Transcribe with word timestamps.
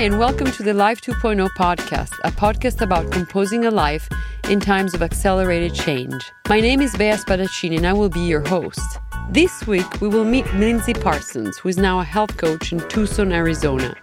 and 0.00 0.18
welcome 0.18 0.50
to 0.50 0.62
the 0.62 0.72
Life 0.72 1.02
2.0 1.02 1.46
podcast, 1.50 2.14
a 2.24 2.30
podcast 2.30 2.80
about 2.80 3.12
composing 3.12 3.66
a 3.66 3.70
life 3.70 4.08
in 4.48 4.58
times 4.58 4.94
of 4.94 5.02
accelerated 5.02 5.74
change. 5.74 6.32
My 6.48 6.58
name 6.58 6.80
is 6.80 6.96
Bea 6.96 7.18
Spadaccini, 7.18 7.76
and 7.76 7.86
I 7.86 7.92
will 7.92 8.08
be 8.08 8.20
your 8.20 8.40
host. 8.40 8.80
This 9.28 9.66
week, 9.66 10.00
we 10.00 10.08
will 10.08 10.24
meet 10.24 10.50
Lindsay 10.54 10.94
Parsons, 10.94 11.58
who 11.58 11.68
is 11.68 11.76
now 11.76 12.00
a 12.00 12.04
health 12.04 12.38
coach 12.38 12.72
in 12.72 12.80
Tucson, 12.88 13.30
Arizona. 13.30 13.94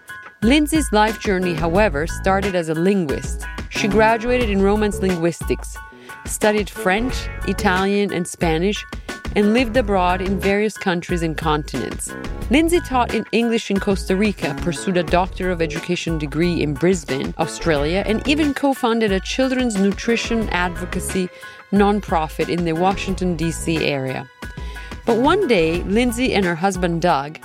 Lindsay's 0.44 0.88
life 0.92 1.20
journey, 1.20 1.56
however, 1.56 2.06
started 2.06 2.54
as 2.54 2.70
a 2.70 2.76
linguist. 2.76 3.44
She 3.70 3.88
graduated 3.88 4.52
in 4.52 4.62
Romance 4.62 5.00
linguistics, 5.00 5.76
studied 6.28 6.70
French, 6.70 7.28
Italian, 7.48 8.14
and 8.14 8.28
Spanish, 8.28 8.86
and 9.36 9.54
lived 9.54 9.78
abroad 9.78 10.22
in 10.22 10.40
various 10.40 10.78
countries 10.78 11.22
and 11.22 11.38
continents. 11.38 12.14
Lindsay 12.50 12.80
taught 12.80 13.14
in 13.14 13.26
English 13.32 13.70
in 13.70 13.80
Costa 13.80 14.16
Rica, 14.16 14.56
pursued 14.62 14.98
a 14.98 15.04
Doctor 15.04 15.52
of 15.52 15.62
Education 15.62 16.18
degree 16.18 16.62
in 16.62 16.74
Brisbane, 16.74 17.34
Australia, 17.38 18.04
and 18.06 18.26
even 18.28 18.54
co 18.54 18.74
founded 18.74 19.12
a 19.12 19.20
children's 19.20 19.76
nutrition 19.76 20.48
advocacy 20.50 21.30
nonprofit 21.72 22.50
in 22.50 22.66
the 22.66 22.74
Washington, 22.74 23.36
D.C. 23.36 23.86
area. 23.86 24.30
But 25.06 25.18
one 25.18 25.48
day, 25.48 25.84
Lindsay 25.84 26.34
and 26.34 26.46
her 26.46 26.56
husband 26.56 27.02
Doug, 27.02 27.40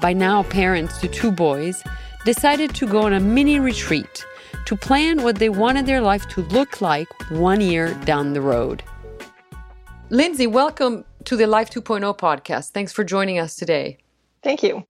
by 0.00 0.12
now 0.12 0.42
parents 0.44 0.98
to 0.98 1.08
two 1.08 1.30
boys, 1.30 1.82
decided 2.24 2.74
to 2.74 2.86
go 2.86 3.02
on 3.02 3.12
a 3.12 3.20
mini 3.20 3.58
retreat 3.58 4.24
to 4.66 4.76
plan 4.76 5.22
what 5.22 5.36
they 5.36 5.48
wanted 5.48 5.86
their 5.86 6.00
life 6.00 6.28
to 6.28 6.42
look 6.42 6.80
like 6.80 7.08
one 7.30 7.60
year 7.60 7.94
down 8.04 8.34
the 8.34 8.40
road. 8.40 8.82
Lindsay, 10.10 10.46
welcome 10.46 11.04
to 11.28 11.36
the 11.36 11.46
Life 11.46 11.68
2.0 11.68 12.16
podcast. 12.16 12.70
Thanks 12.70 12.90
for 12.90 13.04
joining 13.04 13.38
us 13.38 13.54
today. 13.54 13.98
Thank 14.42 14.62
you. 14.62 14.86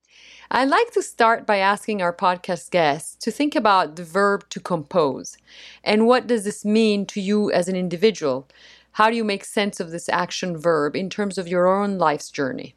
I'd 0.52 0.68
like 0.68 0.92
to 0.92 1.02
start 1.02 1.48
by 1.48 1.56
asking 1.56 2.00
our 2.00 2.12
podcast 2.12 2.70
guests 2.70 3.16
to 3.24 3.32
think 3.32 3.56
about 3.56 3.96
the 3.96 4.04
verb 4.04 4.48
to 4.50 4.60
compose 4.60 5.36
and 5.82 6.06
what 6.06 6.28
does 6.28 6.44
this 6.44 6.64
mean 6.64 7.06
to 7.06 7.20
you 7.20 7.50
as 7.50 7.66
an 7.66 7.74
individual? 7.74 8.46
How 8.92 9.10
do 9.10 9.16
you 9.16 9.24
make 9.24 9.44
sense 9.44 9.80
of 9.80 9.90
this 9.90 10.08
action 10.08 10.56
verb 10.56 10.94
in 10.94 11.10
terms 11.10 11.38
of 11.38 11.48
your 11.48 11.66
own 11.66 11.98
life's 11.98 12.30
journey? 12.30 12.76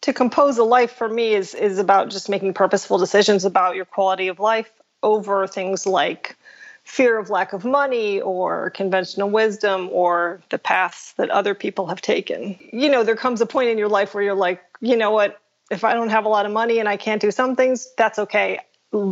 To 0.00 0.14
compose 0.14 0.56
a 0.56 0.64
life 0.64 0.92
for 0.92 1.10
me 1.10 1.34
is 1.34 1.54
is 1.54 1.78
about 1.78 2.08
just 2.08 2.30
making 2.30 2.54
purposeful 2.54 2.96
decisions 2.96 3.44
about 3.44 3.76
your 3.76 3.84
quality 3.84 4.28
of 4.28 4.40
life 4.40 4.72
over 5.02 5.46
things 5.46 5.86
like 5.86 6.38
fear 6.84 7.18
of 7.18 7.30
lack 7.30 7.52
of 7.52 7.64
money 7.64 8.20
or 8.20 8.70
conventional 8.70 9.30
wisdom 9.30 9.88
or 9.90 10.40
the 10.50 10.58
paths 10.58 11.12
that 11.14 11.30
other 11.30 11.54
people 11.54 11.86
have 11.86 12.00
taken. 12.00 12.58
You 12.72 12.90
know, 12.90 13.04
there 13.04 13.16
comes 13.16 13.40
a 13.40 13.46
point 13.46 13.70
in 13.70 13.78
your 13.78 13.88
life 13.88 14.14
where 14.14 14.22
you're 14.22 14.34
like, 14.34 14.62
you 14.80 14.96
know 14.96 15.10
what, 15.10 15.40
if 15.70 15.82
I 15.82 15.94
don't 15.94 16.10
have 16.10 16.26
a 16.26 16.28
lot 16.28 16.46
of 16.46 16.52
money 16.52 16.78
and 16.78 16.88
I 16.88 16.96
can't 16.96 17.20
do 17.20 17.30
some 17.30 17.56
things, 17.56 17.88
that's 17.96 18.18
okay. 18.18 18.60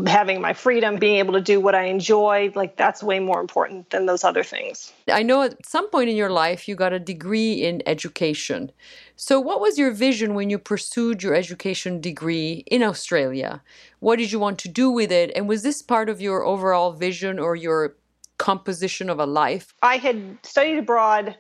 Having 0.06 0.40
my 0.40 0.52
freedom, 0.52 0.96
being 0.96 1.16
able 1.16 1.32
to 1.32 1.40
do 1.40 1.58
what 1.58 1.74
I 1.74 1.84
enjoy, 1.84 2.52
like 2.54 2.76
that's 2.76 3.02
way 3.02 3.18
more 3.18 3.40
important 3.40 3.90
than 3.90 4.06
those 4.06 4.22
other 4.22 4.44
things. 4.44 4.92
I 5.12 5.24
know 5.24 5.42
at 5.42 5.66
some 5.66 5.90
point 5.90 6.08
in 6.08 6.16
your 6.16 6.30
life 6.30 6.68
you 6.68 6.76
got 6.76 6.92
a 6.92 7.00
degree 7.00 7.54
in 7.54 7.82
education. 7.84 8.70
So, 9.16 9.40
what 9.40 9.60
was 9.60 9.78
your 9.78 9.90
vision 9.90 10.34
when 10.34 10.50
you 10.50 10.58
pursued 10.58 11.22
your 11.22 11.34
education 11.34 12.00
degree 12.00 12.64
in 12.66 12.82
Australia? 12.82 13.62
What 13.98 14.18
did 14.18 14.30
you 14.30 14.38
want 14.38 14.58
to 14.60 14.68
do 14.68 14.88
with 14.90 15.10
it? 15.10 15.32
And 15.34 15.48
was 15.48 15.62
this 15.62 15.82
part 15.82 16.08
of 16.08 16.20
your 16.20 16.44
overall 16.44 16.92
vision 16.92 17.38
or 17.38 17.56
your 17.56 17.96
composition 18.38 19.10
of 19.10 19.18
a 19.18 19.26
life? 19.26 19.74
I 19.82 19.96
had 19.96 20.38
studied 20.42 20.78
abroad 20.78 21.36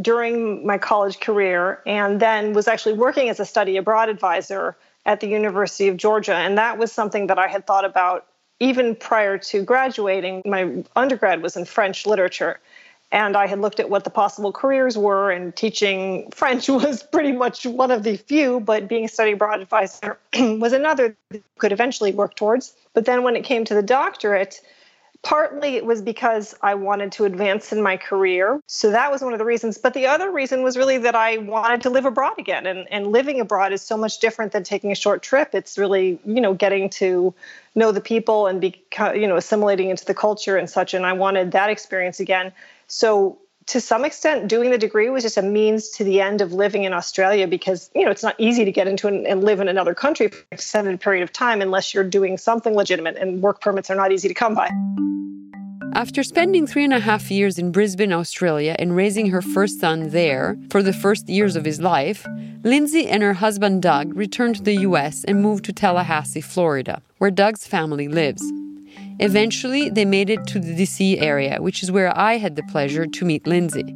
during 0.00 0.66
my 0.66 0.78
college 0.78 1.20
career 1.20 1.82
and 1.86 2.20
then 2.20 2.52
was 2.52 2.68
actually 2.68 2.94
working 2.94 3.28
as 3.28 3.40
a 3.40 3.44
study 3.44 3.76
abroad 3.76 4.08
advisor 4.08 4.76
at 5.08 5.20
the 5.20 5.26
University 5.26 5.88
of 5.88 5.96
Georgia. 5.96 6.34
And 6.34 6.58
that 6.58 6.76
was 6.76 6.92
something 6.92 7.28
that 7.28 7.38
I 7.38 7.48
had 7.48 7.66
thought 7.66 7.86
about 7.86 8.26
even 8.60 8.94
prior 8.94 9.38
to 9.38 9.62
graduating. 9.62 10.42
My 10.44 10.84
undergrad 10.94 11.42
was 11.42 11.56
in 11.56 11.64
French 11.64 12.06
literature. 12.06 12.60
And 13.10 13.34
I 13.34 13.46
had 13.46 13.58
looked 13.58 13.80
at 13.80 13.88
what 13.88 14.04
the 14.04 14.10
possible 14.10 14.52
careers 14.52 14.98
were, 14.98 15.30
and 15.30 15.56
teaching 15.56 16.30
French 16.30 16.68
was 16.82 17.02
pretty 17.02 17.32
much 17.32 17.64
one 17.64 17.90
of 17.90 18.02
the 18.02 18.18
few, 18.18 18.60
but 18.60 18.86
being 18.86 19.06
a 19.06 19.08
study 19.08 19.32
abroad 19.32 19.62
advisor 19.62 20.18
was 20.38 20.74
another 20.74 21.16
that 21.30 21.42
could 21.56 21.72
eventually 21.72 22.12
work 22.12 22.36
towards. 22.36 22.74
But 22.92 23.06
then 23.06 23.22
when 23.22 23.34
it 23.34 23.44
came 23.44 23.64
to 23.64 23.74
the 23.74 23.82
doctorate, 23.82 24.60
partly 25.22 25.76
it 25.76 25.84
was 25.84 26.00
because 26.00 26.54
I 26.62 26.74
wanted 26.74 27.12
to 27.12 27.24
advance 27.24 27.72
in 27.72 27.82
my 27.82 27.96
career. 27.96 28.60
So 28.66 28.90
that 28.90 29.10
was 29.10 29.20
one 29.20 29.32
of 29.32 29.38
the 29.38 29.44
reasons. 29.44 29.76
But 29.76 29.94
the 29.94 30.06
other 30.06 30.30
reason 30.30 30.62
was 30.62 30.76
really 30.76 30.98
that 30.98 31.14
I 31.14 31.38
wanted 31.38 31.82
to 31.82 31.90
live 31.90 32.06
abroad 32.06 32.38
again. 32.38 32.66
And, 32.66 32.90
and 32.90 33.08
living 33.08 33.40
abroad 33.40 33.72
is 33.72 33.82
so 33.82 33.96
much 33.96 34.20
different 34.20 34.52
than 34.52 34.62
taking 34.62 34.92
a 34.92 34.94
short 34.94 35.22
trip. 35.22 35.54
It's 35.54 35.76
really, 35.76 36.18
you 36.24 36.40
know, 36.40 36.54
getting 36.54 36.88
to 36.90 37.34
know 37.74 37.92
the 37.92 38.00
people 38.00 38.46
and 38.46 38.60
be, 38.60 38.82
you 39.14 39.26
know, 39.26 39.36
assimilating 39.36 39.90
into 39.90 40.04
the 40.04 40.14
culture 40.14 40.56
and 40.56 40.70
such. 40.70 40.94
And 40.94 41.04
I 41.04 41.12
wanted 41.12 41.52
that 41.52 41.70
experience 41.70 42.20
again. 42.20 42.52
So 42.86 43.38
to 43.68 43.82
some 43.82 44.04
extent, 44.04 44.48
doing 44.48 44.70
the 44.70 44.78
degree 44.78 45.10
was 45.10 45.22
just 45.22 45.36
a 45.36 45.42
means 45.42 45.90
to 45.90 46.04
the 46.04 46.22
end 46.22 46.40
of 46.40 46.54
living 46.54 46.84
in 46.84 46.94
Australia 46.94 47.46
because 47.46 47.90
you 47.94 48.04
know 48.04 48.10
it's 48.10 48.22
not 48.22 48.34
easy 48.38 48.64
to 48.64 48.72
get 48.72 48.88
into 48.88 49.06
an, 49.08 49.26
and 49.26 49.44
live 49.44 49.60
in 49.60 49.68
another 49.68 49.94
country 49.94 50.28
for 50.28 50.38
an 50.38 50.46
extended 50.52 51.00
period 51.00 51.22
of 51.22 51.32
time 51.32 51.60
unless 51.60 51.92
you're 51.92 52.04
doing 52.04 52.38
something 52.38 52.74
legitimate, 52.74 53.16
and 53.16 53.42
work 53.42 53.60
permits 53.60 53.90
are 53.90 53.94
not 53.94 54.10
easy 54.10 54.26
to 54.26 54.34
come 54.34 54.54
by. 54.54 54.70
After 55.94 56.22
spending 56.22 56.66
three 56.66 56.84
and 56.84 56.94
a 56.94 57.00
half 57.00 57.30
years 57.30 57.58
in 57.58 57.72
Brisbane, 57.72 58.12
Australia, 58.12 58.74
and 58.78 58.96
raising 58.96 59.30
her 59.30 59.42
first 59.42 59.80
son 59.80 60.10
there 60.10 60.56
for 60.70 60.82
the 60.82 60.92
first 60.92 61.28
years 61.28 61.56
of 61.56 61.64
his 61.64 61.80
life, 61.80 62.26
Lindsay 62.62 63.06
and 63.06 63.22
her 63.22 63.34
husband 63.34 63.82
Doug 63.82 64.14
returned 64.14 64.56
to 64.56 64.62
the 64.62 64.80
US 64.88 65.24
and 65.24 65.42
moved 65.42 65.64
to 65.66 65.72
Tallahassee, 65.72 66.40
Florida, 66.40 67.02
where 67.18 67.30
Doug's 67.30 67.66
family 67.66 68.08
lives. 68.08 68.42
Eventually, 69.20 69.90
they 69.90 70.04
made 70.04 70.30
it 70.30 70.46
to 70.46 70.60
the 70.60 70.74
DC 70.74 71.20
area, 71.20 71.60
which 71.60 71.82
is 71.82 71.90
where 71.90 72.16
I 72.16 72.36
had 72.36 72.54
the 72.54 72.62
pleasure 72.64 73.04
to 73.04 73.24
meet 73.24 73.48
Lindsay. 73.48 73.94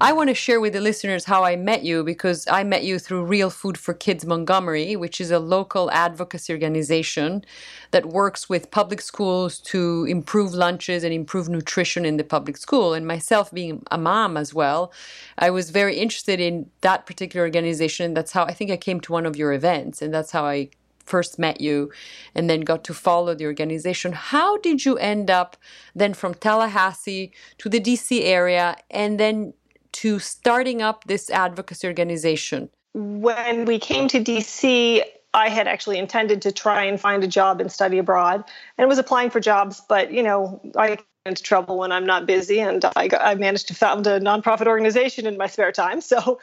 I 0.00 0.12
want 0.12 0.28
to 0.28 0.34
share 0.34 0.60
with 0.60 0.72
the 0.74 0.80
listeners 0.80 1.24
how 1.24 1.44
I 1.44 1.56
met 1.56 1.84
you 1.84 2.04
because 2.04 2.46
I 2.48 2.64
met 2.64 2.84
you 2.84 2.98
through 2.98 3.24
Real 3.24 3.48
Food 3.48 3.78
for 3.78 3.94
Kids 3.94 4.26
Montgomery, 4.26 4.96
which 4.96 5.20
is 5.20 5.30
a 5.30 5.38
local 5.38 5.90
advocacy 5.92 6.52
organization 6.52 7.44
that 7.92 8.06
works 8.06 8.48
with 8.48 8.70
public 8.70 9.00
schools 9.00 9.58
to 9.60 10.04
improve 10.06 10.52
lunches 10.52 11.04
and 11.04 11.14
improve 11.14 11.48
nutrition 11.48 12.04
in 12.04 12.16
the 12.16 12.24
public 12.24 12.56
school. 12.56 12.92
And 12.92 13.06
myself 13.06 13.52
being 13.52 13.82
a 13.90 13.96
mom 13.96 14.36
as 14.36 14.52
well, 14.52 14.92
I 15.38 15.48
was 15.48 15.70
very 15.70 15.96
interested 15.96 16.40
in 16.40 16.68
that 16.80 17.06
particular 17.06 17.46
organization. 17.46 18.12
That's 18.12 18.32
how 18.32 18.44
I 18.44 18.52
think 18.52 18.70
I 18.70 18.76
came 18.76 19.00
to 19.00 19.12
one 19.12 19.24
of 19.24 19.36
your 19.36 19.52
events, 19.52 20.02
and 20.02 20.12
that's 20.12 20.32
how 20.32 20.44
I 20.44 20.68
first 21.04 21.38
met 21.38 21.60
you 21.60 21.90
and 22.34 22.48
then 22.48 22.60
got 22.62 22.84
to 22.84 22.94
follow 22.94 23.34
the 23.34 23.46
organization. 23.46 24.12
How 24.12 24.58
did 24.58 24.84
you 24.84 24.96
end 24.98 25.30
up 25.30 25.56
then 25.94 26.14
from 26.14 26.34
Tallahassee 26.34 27.32
to 27.58 27.68
the 27.68 27.80
DC 27.80 28.22
area 28.22 28.76
and 28.90 29.20
then 29.20 29.54
to 29.92 30.18
starting 30.18 30.82
up 30.82 31.04
this 31.04 31.30
advocacy 31.30 31.86
organization? 31.86 32.70
When 32.94 33.64
we 33.64 33.78
came 33.78 34.08
to 34.08 34.22
DC, 34.22 35.02
I 35.34 35.48
had 35.48 35.66
actually 35.66 35.98
intended 35.98 36.42
to 36.42 36.52
try 36.52 36.84
and 36.84 37.00
find 37.00 37.24
a 37.24 37.28
job 37.28 37.60
and 37.60 37.70
study 37.70 37.98
abroad 37.98 38.44
and 38.78 38.88
was 38.88 38.98
applying 38.98 39.30
for 39.30 39.40
jobs, 39.40 39.82
but 39.88 40.12
you 40.12 40.22
know, 40.22 40.60
I 40.76 40.90
get 40.90 41.04
into 41.26 41.42
trouble 41.42 41.78
when 41.78 41.90
I'm 41.90 42.06
not 42.06 42.26
busy 42.26 42.60
and 42.60 42.84
I, 42.96 43.08
got, 43.08 43.20
I 43.22 43.34
managed 43.34 43.68
to 43.68 43.74
found 43.74 44.06
a 44.06 44.20
nonprofit 44.20 44.66
organization 44.66 45.26
in 45.26 45.36
my 45.36 45.46
spare 45.46 45.72
time. 45.72 46.00
So 46.14 46.40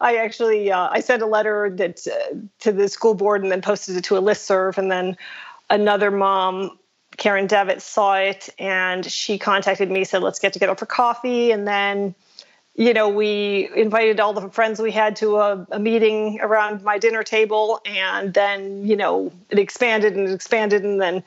I 0.00 0.16
actually 0.16 0.72
uh, 0.72 0.88
I 0.90 1.00
sent 1.00 1.22
a 1.22 1.26
letter 1.26 1.70
that 1.76 2.06
uh, 2.06 2.36
to 2.60 2.72
the 2.72 2.88
school 2.88 3.14
board 3.14 3.42
and 3.42 3.50
then 3.50 3.62
posted 3.62 3.96
it 3.96 4.04
to 4.04 4.18
a 4.18 4.20
list 4.20 4.44
serve, 4.44 4.78
and 4.78 4.90
then 4.90 5.16
another 5.70 6.10
mom, 6.10 6.78
Karen 7.16 7.46
Devitt, 7.46 7.80
saw 7.82 8.16
it 8.16 8.48
and 8.58 9.04
she 9.04 9.38
contacted 9.38 9.90
me, 9.90 10.04
said 10.04 10.22
let's 10.22 10.38
get 10.38 10.52
together 10.52 10.74
for 10.74 10.86
coffee, 10.86 11.52
and 11.52 11.66
then 11.66 12.14
you 12.74 12.92
know 12.92 13.08
we 13.08 13.70
invited 13.76 14.18
all 14.18 14.32
the 14.32 14.48
friends 14.48 14.80
we 14.80 14.90
had 14.90 15.16
to 15.16 15.36
a, 15.36 15.66
a 15.70 15.78
meeting 15.78 16.40
around 16.40 16.82
my 16.82 16.98
dinner 16.98 17.22
table, 17.22 17.80
and 17.84 18.34
then 18.34 18.86
you 18.86 18.96
know 18.96 19.32
it 19.50 19.58
expanded 19.58 20.16
and 20.16 20.28
expanded, 20.28 20.84
and 20.84 21.00
then 21.00 21.22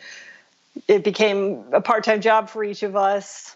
it 0.88 1.04
became 1.04 1.63
a 1.72 1.80
part-time 1.80 2.19
job 2.19 2.50
for 2.50 2.63
each 2.63 2.84
of 2.84 2.95
us. 2.98 3.56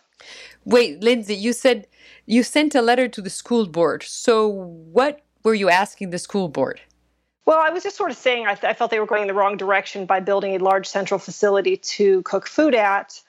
Wait, 0.65 1.01
Lindsay, 1.01 1.35
you 1.35 1.51
said 1.51 1.87
you 2.29 2.43
sent 2.43 2.75
a 2.75 2.81
letter 2.81 3.07
to 3.07 3.21
the 3.21 3.29
school 3.29 3.65
board. 3.65 4.03
So, 4.03 4.47
what 4.47 5.21
were 5.43 5.55
you 5.55 5.69
asking 5.69 6.11
the 6.11 6.19
school 6.19 6.47
board? 6.47 6.79
Well, 7.47 7.57
I 7.57 7.71
was 7.71 7.81
just 7.81 7.97
sort 7.97 8.11
of 8.11 8.17
saying 8.17 8.45
I, 8.45 8.53
th- 8.53 8.69
I, 8.69 8.75
felt 8.75 8.91
they 8.91 8.99
were 8.99 9.07
going 9.07 9.23
in 9.23 9.27
the 9.27 9.33
wrong 9.33 9.57
direction 9.57 10.05
by 10.05 10.19
building 10.19 10.53
a 10.55 10.59
large 10.59 10.87
central 10.87 11.19
facility 11.19 11.77
to 11.77 12.21
cook 12.21 12.47
food 12.47 12.75
at. 12.75 13.19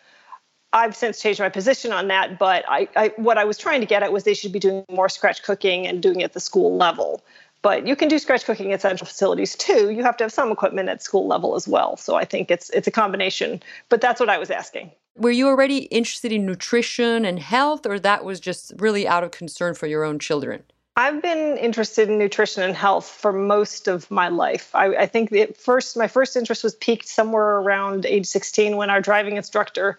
I've 0.74 0.94
since 0.94 1.22
changed 1.22 1.40
my 1.40 1.48
position 1.48 1.92
on 1.92 2.08
that, 2.08 2.38
but 2.38 2.64
I, 2.68 2.88
I, 2.94 3.12
what 3.16 3.38
I 3.38 3.44
was 3.44 3.56
trying 3.56 3.80
to 3.80 3.86
get 3.86 4.02
at 4.02 4.12
was 4.12 4.24
they 4.24 4.34
should 4.34 4.52
be 4.52 4.58
doing 4.58 4.84
more 4.90 5.08
scratch 5.08 5.42
cooking 5.42 5.86
and 5.86 6.02
doing 6.02 6.20
it 6.20 6.24
at 6.24 6.32
the 6.34 6.40
school 6.40 6.76
level. 6.76 7.24
But 7.62 7.86
you 7.86 7.96
can 7.96 8.08
do 8.08 8.18
scratch 8.18 8.44
cooking 8.44 8.74
at 8.74 8.82
central 8.82 9.06
facilities 9.06 9.56
too. 9.56 9.90
You 9.90 10.02
have 10.02 10.18
to 10.18 10.24
have 10.24 10.32
some 10.32 10.52
equipment 10.52 10.90
at 10.90 11.02
school 11.02 11.26
level 11.26 11.54
as 11.56 11.66
well. 11.66 11.96
So 11.96 12.16
I 12.16 12.26
think 12.26 12.50
it's 12.50 12.68
it's 12.70 12.86
a 12.86 12.90
combination. 12.90 13.62
But 13.88 14.02
that's 14.02 14.20
what 14.20 14.28
I 14.28 14.36
was 14.36 14.50
asking. 14.50 14.92
Were 15.20 15.30
you 15.30 15.48
already 15.48 15.80
interested 15.80 16.32
in 16.32 16.46
nutrition 16.46 17.26
and 17.26 17.38
health, 17.38 17.84
or 17.84 17.98
that 17.98 18.24
was 18.24 18.40
just 18.40 18.72
really 18.78 19.06
out 19.06 19.22
of 19.22 19.32
concern 19.32 19.74
for 19.74 19.86
your 19.86 20.02
own 20.02 20.18
children? 20.18 20.62
I've 20.96 21.20
been 21.20 21.58
interested 21.58 22.08
in 22.08 22.18
nutrition 22.18 22.62
and 22.62 22.74
health 22.74 23.06
for 23.06 23.30
most 23.30 23.86
of 23.86 24.10
my 24.10 24.28
life. 24.28 24.74
I, 24.74 24.96
I 24.96 25.06
think 25.06 25.28
the 25.28 25.54
first 25.58 25.94
my 25.94 26.08
first 26.08 26.36
interest 26.36 26.64
was 26.64 26.74
piqued 26.74 27.06
somewhere 27.06 27.58
around 27.58 28.06
age 28.06 28.24
16 28.24 28.76
when 28.76 28.88
our 28.88 29.02
driving 29.02 29.36
instructor 29.36 29.98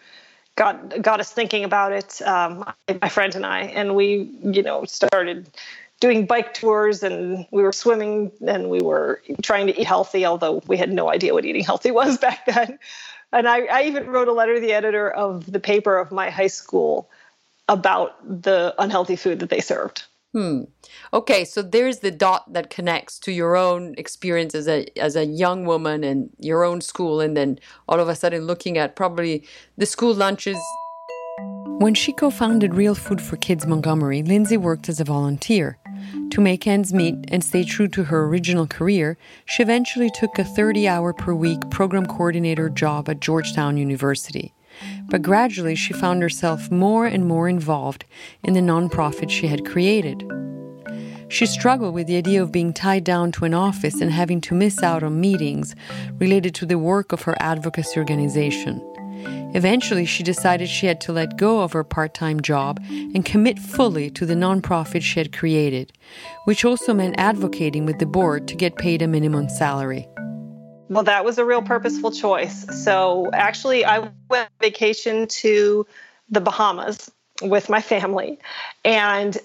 got 0.55 0.99
got 1.03 1.19
us 1.19 1.31
thinking 1.31 1.63
about 1.63 1.91
it. 1.91 2.19
Um, 2.23 2.65
my 2.99 3.09
friend 3.09 3.35
and 3.35 3.45
I, 3.45 3.61
and 3.61 3.95
we 3.95 4.27
you 4.43 4.63
know 4.63 4.85
started 4.85 5.47
doing 5.99 6.25
bike 6.25 6.55
tours 6.55 7.03
and 7.03 7.45
we 7.51 7.61
were 7.61 7.71
swimming 7.71 8.31
and 8.47 8.71
we 8.71 8.81
were 8.81 9.21
trying 9.43 9.67
to 9.67 9.79
eat 9.79 9.85
healthy, 9.85 10.25
although 10.25 10.63
we 10.65 10.77
had 10.77 10.91
no 10.91 11.11
idea 11.11 11.31
what 11.31 11.45
eating 11.45 11.63
healthy 11.63 11.91
was 11.91 12.17
back 12.27 12.43
then. 12.47 12.79
And 13.33 13.47
I, 13.47 13.65
I 13.65 13.83
even 13.83 14.07
wrote 14.07 14.27
a 14.27 14.33
letter 14.33 14.55
to 14.55 14.61
the 14.61 14.73
editor 14.73 15.09
of 15.09 15.51
the 15.51 15.59
paper 15.59 15.97
of 15.97 16.11
my 16.11 16.29
high 16.29 16.47
school 16.47 17.09
about 17.67 18.15
the 18.43 18.75
unhealthy 18.77 19.15
food 19.15 19.39
that 19.39 19.49
they 19.49 19.61
served. 19.61 20.03
Hmm. 20.33 20.63
Okay, 21.13 21.43
so 21.43 21.61
there's 21.61 21.99
the 21.99 22.11
dot 22.11 22.53
that 22.53 22.69
connects 22.69 23.19
to 23.19 23.33
your 23.33 23.57
own 23.57 23.95
experience 23.97 24.55
as 24.55 24.65
a 24.65 24.87
as 24.97 25.17
a 25.17 25.25
young 25.25 25.65
woman 25.65 26.05
and 26.05 26.29
your 26.39 26.63
own 26.63 26.79
school, 26.79 27.19
and 27.19 27.35
then 27.35 27.59
all 27.89 27.99
of 27.99 28.07
a 28.07 28.15
sudden 28.15 28.47
looking 28.47 28.77
at 28.77 28.95
probably 28.95 29.45
the 29.77 29.85
school 29.85 30.13
lunches. 30.13 30.57
When 31.79 31.93
she 31.95 32.13
co-founded 32.13 32.75
Real 32.75 32.95
Food 32.95 33.21
for 33.21 33.35
Kids 33.37 33.65
Montgomery, 33.65 34.23
Lindsay 34.23 34.55
worked 34.55 34.87
as 34.87 35.01
a 35.01 35.03
volunteer. 35.03 35.80
To 36.31 36.41
make 36.41 36.65
ends 36.65 36.93
meet 36.93 37.15
and 37.27 37.43
stay 37.43 37.63
true 37.63 37.87
to 37.89 38.05
her 38.05 38.25
original 38.25 38.67
career, 38.67 39.17
she 39.45 39.63
eventually 39.63 40.09
took 40.09 40.39
a 40.39 40.43
30 40.43 40.87
hour 40.87 41.13
per 41.13 41.33
week 41.33 41.69
program 41.69 42.05
coordinator 42.05 42.69
job 42.69 43.09
at 43.09 43.19
Georgetown 43.19 43.77
University. 43.77 44.53
But 45.09 45.21
gradually, 45.21 45.75
she 45.75 45.93
found 45.93 46.21
herself 46.21 46.71
more 46.71 47.05
and 47.05 47.27
more 47.27 47.49
involved 47.49 48.05
in 48.43 48.53
the 48.53 48.61
nonprofit 48.61 49.29
she 49.29 49.47
had 49.47 49.65
created. 49.65 50.23
She 51.31 51.45
struggled 51.45 51.93
with 51.93 52.07
the 52.07 52.17
idea 52.17 52.43
of 52.43 52.51
being 52.51 52.73
tied 52.73 53.05
down 53.05 53.31
to 53.33 53.45
an 53.45 53.53
office 53.53 54.01
and 54.01 54.11
having 54.11 54.41
to 54.41 54.53
miss 54.53 54.83
out 54.83 55.01
on 55.01 55.21
meetings 55.21 55.75
related 56.17 56.53
to 56.55 56.65
the 56.65 56.77
work 56.77 57.13
of 57.13 57.21
her 57.21 57.37
advocacy 57.39 57.97
organization. 57.97 58.81
Eventually, 59.53 60.05
she 60.05 60.23
decided 60.23 60.69
she 60.69 60.87
had 60.87 61.01
to 61.01 61.11
let 61.11 61.37
go 61.37 61.61
of 61.61 61.73
her 61.73 61.83
part 61.83 62.13
time 62.13 62.41
job 62.41 62.79
and 62.89 63.25
commit 63.25 63.59
fully 63.59 64.09
to 64.11 64.25
the 64.25 64.33
nonprofit 64.33 65.01
she 65.01 65.19
had 65.19 65.33
created, 65.33 65.91
which 66.45 66.63
also 66.63 66.93
meant 66.93 67.15
advocating 67.17 67.85
with 67.85 67.99
the 67.99 68.05
board 68.05 68.47
to 68.47 68.55
get 68.55 68.77
paid 68.77 69.01
a 69.01 69.07
minimum 69.07 69.49
salary. 69.49 70.07
Well, 70.89 71.03
that 71.03 71.23
was 71.23 71.37
a 71.37 71.45
real 71.45 71.61
purposeful 71.61 72.11
choice. 72.11 72.65
So, 72.83 73.29
actually, 73.33 73.85
I 73.85 73.99
went 73.99 74.13
on 74.31 74.47
vacation 74.59 75.27
to 75.27 75.85
the 76.29 76.41
Bahamas 76.41 77.09
with 77.41 77.69
my 77.69 77.81
family. 77.81 78.39
And 78.83 79.37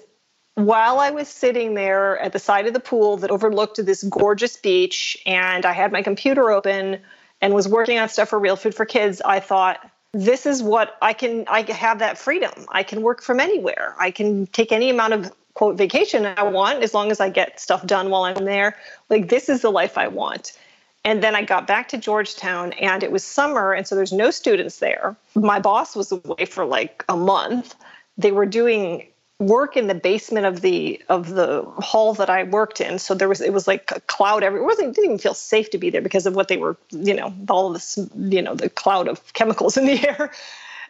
while 0.55 0.99
I 0.99 1.11
was 1.11 1.27
sitting 1.27 1.75
there 1.75 2.17
at 2.17 2.33
the 2.33 2.39
side 2.39 2.65
of 2.65 2.73
the 2.73 2.79
pool 2.79 3.17
that 3.17 3.29
overlooked 3.29 3.85
this 3.85 4.03
gorgeous 4.03 4.57
beach, 4.57 5.17
and 5.25 5.65
I 5.65 5.71
had 5.71 5.91
my 5.91 6.01
computer 6.01 6.49
open 6.49 6.99
and 7.41 7.53
was 7.53 7.67
working 7.67 7.99
on 7.99 8.09
stuff 8.09 8.29
for 8.29 8.39
Real 8.39 8.55
Food 8.55 8.75
for 8.75 8.85
Kids, 8.85 9.21
I 9.21 9.39
thought, 9.39 9.79
this 10.13 10.45
is 10.45 10.63
what 10.63 10.97
I 11.01 11.13
can 11.13 11.45
I 11.47 11.69
have 11.71 11.99
that 11.99 12.17
freedom. 12.17 12.65
I 12.69 12.83
can 12.83 13.01
work 13.01 13.21
from 13.21 13.39
anywhere. 13.39 13.95
I 13.99 14.11
can 14.11 14.47
take 14.47 14.71
any 14.71 14.89
amount 14.89 15.13
of 15.13 15.31
quote 15.53 15.77
vacation 15.77 16.25
I 16.25 16.43
want 16.43 16.83
as 16.83 16.93
long 16.93 17.11
as 17.11 17.19
I 17.19 17.29
get 17.29 17.59
stuff 17.59 17.85
done 17.85 18.09
while 18.09 18.23
I'm 18.23 18.45
there. 18.45 18.77
Like 19.09 19.29
this 19.29 19.49
is 19.49 19.61
the 19.61 19.71
life 19.71 19.97
I 19.97 20.07
want. 20.07 20.57
And 21.03 21.21
then 21.21 21.35
I 21.35 21.43
got 21.43 21.67
back 21.67 21.87
to 21.89 21.97
Georgetown 21.97 22.73
and 22.73 23.03
it 23.03 23.11
was 23.11 23.23
summer 23.23 23.73
and 23.73 23.87
so 23.87 23.95
there's 23.95 24.13
no 24.13 24.31
students 24.31 24.79
there. 24.79 25.15
My 25.35 25.59
boss 25.59 25.95
was 25.95 26.11
away 26.11 26.45
for 26.45 26.65
like 26.65 27.03
a 27.09 27.17
month. 27.17 27.75
They 28.17 28.31
were 28.31 28.45
doing 28.45 29.07
work 29.39 29.77
in 29.77 29.87
the 29.87 29.95
basement 29.95 30.45
of 30.45 30.61
the 30.61 31.01
of 31.09 31.29
the 31.29 31.63
hall 31.77 32.13
that 32.15 32.29
I 32.29 32.43
worked 32.43 32.81
in. 32.81 32.97
So 32.99 33.13
there 33.13 33.29
was 33.29 33.41
it 33.41 33.53
was 33.53 33.67
like 33.67 33.91
a 33.91 33.99
cloud 34.01 34.43
everywhere. 34.43 34.67
It 34.67 34.71
wasn't 34.71 34.89
it 34.89 34.95
didn't 34.95 35.05
even 35.05 35.17
feel 35.19 35.33
safe 35.33 35.69
to 35.71 35.77
be 35.77 35.89
there 35.89 36.01
because 36.01 36.25
of 36.25 36.35
what 36.35 36.47
they 36.47 36.57
were, 36.57 36.77
you 36.89 37.13
know, 37.13 37.33
all 37.49 37.67
of 37.67 37.73
this, 37.73 37.97
you 38.15 38.41
know, 38.41 38.55
the 38.55 38.69
cloud 38.69 39.07
of 39.07 39.21
chemicals 39.33 39.77
in 39.77 39.85
the 39.85 40.07
air. 40.07 40.31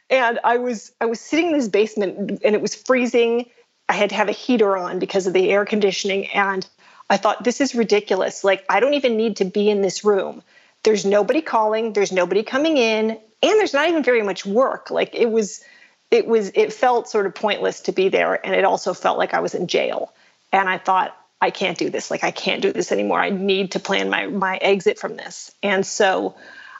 And 0.10 0.40
I 0.44 0.58
was 0.58 0.94
I 1.02 1.06
was 1.06 1.20
sitting 1.20 1.48
in 1.48 1.54
this 1.54 1.68
basement 1.68 2.42
and 2.44 2.56
it 2.56 2.62
was 2.62 2.74
freezing. 2.74 3.50
I 3.90 3.94
had 3.94 4.10
to 4.10 4.16
have 4.16 4.30
a 4.30 4.34
heater 4.34 4.78
on 4.78 5.00
because 5.00 5.28
of 5.28 5.34
the 5.34 5.50
air 5.52 5.66
conditioning 5.66 6.28
and 6.28 6.68
I 7.10 7.18
thought 7.18 7.44
this 7.44 7.62
is 7.62 7.76
ridiculous. 7.76 8.44
Like 8.44 8.66
I 8.70 8.80
don't 8.80 8.94
even 8.94 9.18
need 9.18 9.38
to 9.38 9.46
be 9.46 9.70
in 9.70 9.82
this 9.82 10.06
room. 10.06 10.42
There's 10.84 11.06
nobody 11.06 11.42
calling, 11.42 11.94
there's 11.94 12.12
nobody 12.14 12.44
coming 12.44 12.78
in, 12.78 13.10
and 13.12 13.20
there's 13.42 13.74
not 13.74 13.90
even 13.90 14.04
very 14.04 14.22
much 14.22 14.46
work. 14.46 14.90
Like 14.90 15.16
it 15.16 15.30
was 15.30 15.64
it 16.12 16.28
was 16.28 16.52
it 16.56 16.74
felt 16.74 17.10
sort 17.10 17.26
of 17.26 17.36
pointless 17.36 17.82
to 17.82 17.92
be 17.92 18.10
there 18.10 18.46
and 18.46 18.56
it 18.56 18.64
also 18.64 18.94
felt 18.94 19.18
like 19.18 19.34
I 19.34 19.40
was 19.40 19.54
in 19.54 19.68
jail. 19.68 20.14
And 20.52 20.70
I 20.70 20.78
thought 20.78 21.16
I 21.42 21.52
can't 21.52 21.78
do 21.78 21.90
this. 21.90 22.10
Like 22.10 22.24
I 22.24 22.32
can't 22.32 22.62
do 22.62 22.72
this 22.72 22.92
anymore. 22.92 23.20
I 23.20 23.30
need 23.30 23.72
to 23.74 23.80
plan 23.80 24.10
my 24.10 24.28
my 24.28 24.58
exit 24.58 24.98
from 25.00 25.18
this. 25.18 25.52
And 25.62 25.86
so 25.86 26.36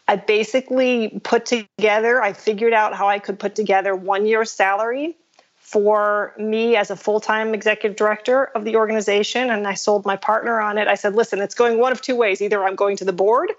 I 0.08 0.16
basically 0.16 1.20
put 1.24 1.46
together, 1.46 2.22
I 2.24 2.32
figured 2.32 2.72
out 2.72 2.94
how 2.94 3.10
I 3.10 3.20
could 3.20 3.40
put 3.40 3.56
together 3.56 3.94
one 3.94 4.26
year 4.26 4.46
salary 4.46 5.18
for 5.58 6.34
me 6.38 6.78
as 6.78 6.92
a 6.92 6.96
full-time 6.96 7.54
executive 7.54 7.98
director 7.98 8.46
of 8.46 8.64
the 8.64 8.78
organization 8.78 9.50
and 9.50 9.68
I 9.68 9.74
sold 9.74 10.06
my 10.06 10.16
partner 10.16 10.62
on 10.62 10.78
it. 10.78 10.88
I 10.88 10.96
said, 10.96 11.14
"Listen, 11.14 11.42
it's 11.42 11.56
going 11.56 11.78
one 11.78 11.92
of 11.92 12.02
two 12.02 12.16
ways. 12.16 12.42
Either 12.42 12.64
I'm 12.64 12.76
going 12.76 12.96
to 12.98 13.06
the 13.06 13.12
board 13.12 13.52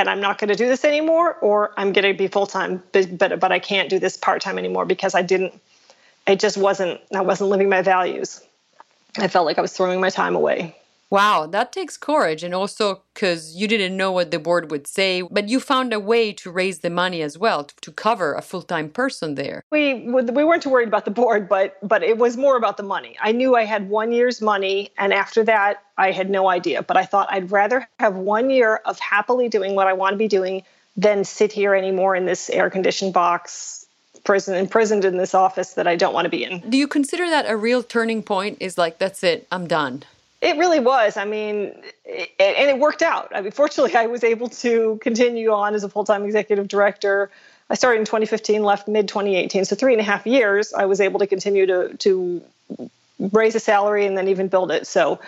and 0.00 0.10
I'm 0.10 0.20
not 0.20 0.38
going 0.38 0.48
to 0.48 0.54
do 0.54 0.66
this 0.66 0.84
anymore, 0.84 1.34
or 1.40 1.72
I'm 1.76 1.92
going 1.92 2.04
to 2.04 2.16
be 2.16 2.28
full 2.28 2.46
time, 2.46 2.82
but, 2.92 3.40
but 3.40 3.52
I 3.52 3.58
can't 3.58 3.88
do 3.88 3.98
this 3.98 4.16
part 4.16 4.42
time 4.42 4.58
anymore 4.58 4.84
because 4.84 5.14
I 5.14 5.22
didn't. 5.22 5.60
It 6.26 6.40
just 6.40 6.56
wasn't. 6.56 7.00
I 7.14 7.22
wasn't 7.22 7.50
living 7.50 7.68
my 7.68 7.82
values. 7.82 8.42
I 9.16 9.28
felt 9.28 9.46
like 9.46 9.58
I 9.58 9.62
was 9.62 9.72
throwing 9.72 10.00
my 10.00 10.10
time 10.10 10.36
away. 10.36 10.76
Wow, 11.10 11.46
that 11.46 11.72
takes 11.72 11.96
courage. 11.96 12.42
And 12.42 12.54
also 12.54 13.02
because 13.14 13.56
you 13.56 13.66
didn't 13.66 13.96
know 13.96 14.12
what 14.12 14.30
the 14.30 14.38
board 14.38 14.70
would 14.70 14.86
say, 14.86 15.22
but 15.22 15.48
you 15.48 15.58
found 15.58 15.92
a 15.92 16.00
way 16.00 16.32
to 16.34 16.50
raise 16.50 16.80
the 16.80 16.90
money 16.90 17.22
as 17.22 17.38
well 17.38 17.64
to 17.64 17.92
cover 17.92 18.34
a 18.34 18.42
full 18.42 18.62
time 18.62 18.90
person 18.90 19.34
there. 19.34 19.64
We, 19.70 19.94
we 19.94 20.44
weren't 20.44 20.62
too 20.62 20.70
worried 20.70 20.88
about 20.88 21.04
the 21.04 21.10
board, 21.10 21.48
but, 21.48 21.76
but 21.82 22.02
it 22.02 22.18
was 22.18 22.36
more 22.36 22.56
about 22.56 22.76
the 22.76 22.82
money. 22.82 23.16
I 23.20 23.32
knew 23.32 23.56
I 23.56 23.64
had 23.64 23.88
one 23.88 24.12
year's 24.12 24.42
money, 24.42 24.90
and 24.98 25.12
after 25.12 25.44
that, 25.44 25.82
I 25.96 26.12
had 26.12 26.30
no 26.30 26.48
idea. 26.48 26.82
But 26.82 26.96
I 26.96 27.04
thought 27.04 27.28
I'd 27.30 27.50
rather 27.50 27.88
have 27.98 28.14
one 28.14 28.50
year 28.50 28.76
of 28.84 28.98
happily 28.98 29.48
doing 29.48 29.74
what 29.74 29.86
I 29.86 29.94
want 29.94 30.12
to 30.14 30.18
be 30.18 30.28
doing 30.28 30.62
than 30.96 31.24
sit 31.24 31.52
here 31.52 31.74
anymore 31.74 32.16
in 32.16 32.26
this 32.26 32.50
air 32.50 32.70
conditioned 32.70 33.14
box 33.14 33.86
prison 34.24 34.56
imprisoned 34.56 35.04
in 35.04 35.16
this 35.16 35.32
office 35.32 35.74
that 35.74 35.86
I 35.86 35.96
don't 35.96 36.12
want 36.12 36.26
to 36.26 36.28
be 36.28 36.44
in. 36.44 36.68
Do 36.68 36.76
you 36.76 36.88
consider 36.88 37.30
that 37.30 37.48
a 37.48 37.56
real 37.56 37.82
turning 37.82 38.22
point? 38.22 38.58
Is 38.60 38.76
like 38.76 38.98
that's 38.98 39.22
it, 39.24 39.46
I'm 39.50 39.66
done. 39.66 40.02
It 40.40 40.56
really 40.56 40.78
was. 40.78 41.16
I 41.16 41.24
mean, 41.24 41.74
it, 42.04 42.30
and 42.38 42.70
it 42.70 42.78
worked 42.78 43.02
out. 43.02 43.32
I 43.34 43.40
mean, 43.40 43.50
fortunately, 43.50 43.96
I 43.96 44.06
was 44.06 44.22
able 44.22 44.48
to 44.48 44.98
continue 45.02 45.52
on 45.52 45.74
as 45.74 45.82
a 45.82 45.88
full 45.88 46.04
time 46.04 46.24
executive 46.24 46.68
director. 46.68 47.30
I 47.70 47.74
started 47.74 48.00
in 48.00 48.06
2015, 48.06 48.62
left 48.62 48.88
mid 48.88 49.08
2018. 49.08 49.64
So, 49.64 49.74
three 49.74 49.92
and 49.92 50.00
a 50.00 50.04
half 50.04 50.26
years, 50.26 50.72
I 50.72 50.86
was 50.86 51.00
able 51.00 51.18
to 51.18 51.26
continue 51.26 51.66
to, 51.66 51.96
to 51.98 52.42
raise 53.18 53.54
a 53.56 53.60
salary 53.60 54.06
and 54.06 54.16
then 54.16 54.28
even 54.28 54.48
build 54.48 54.70
it. 54.70 54.86
So, 54.86 55.18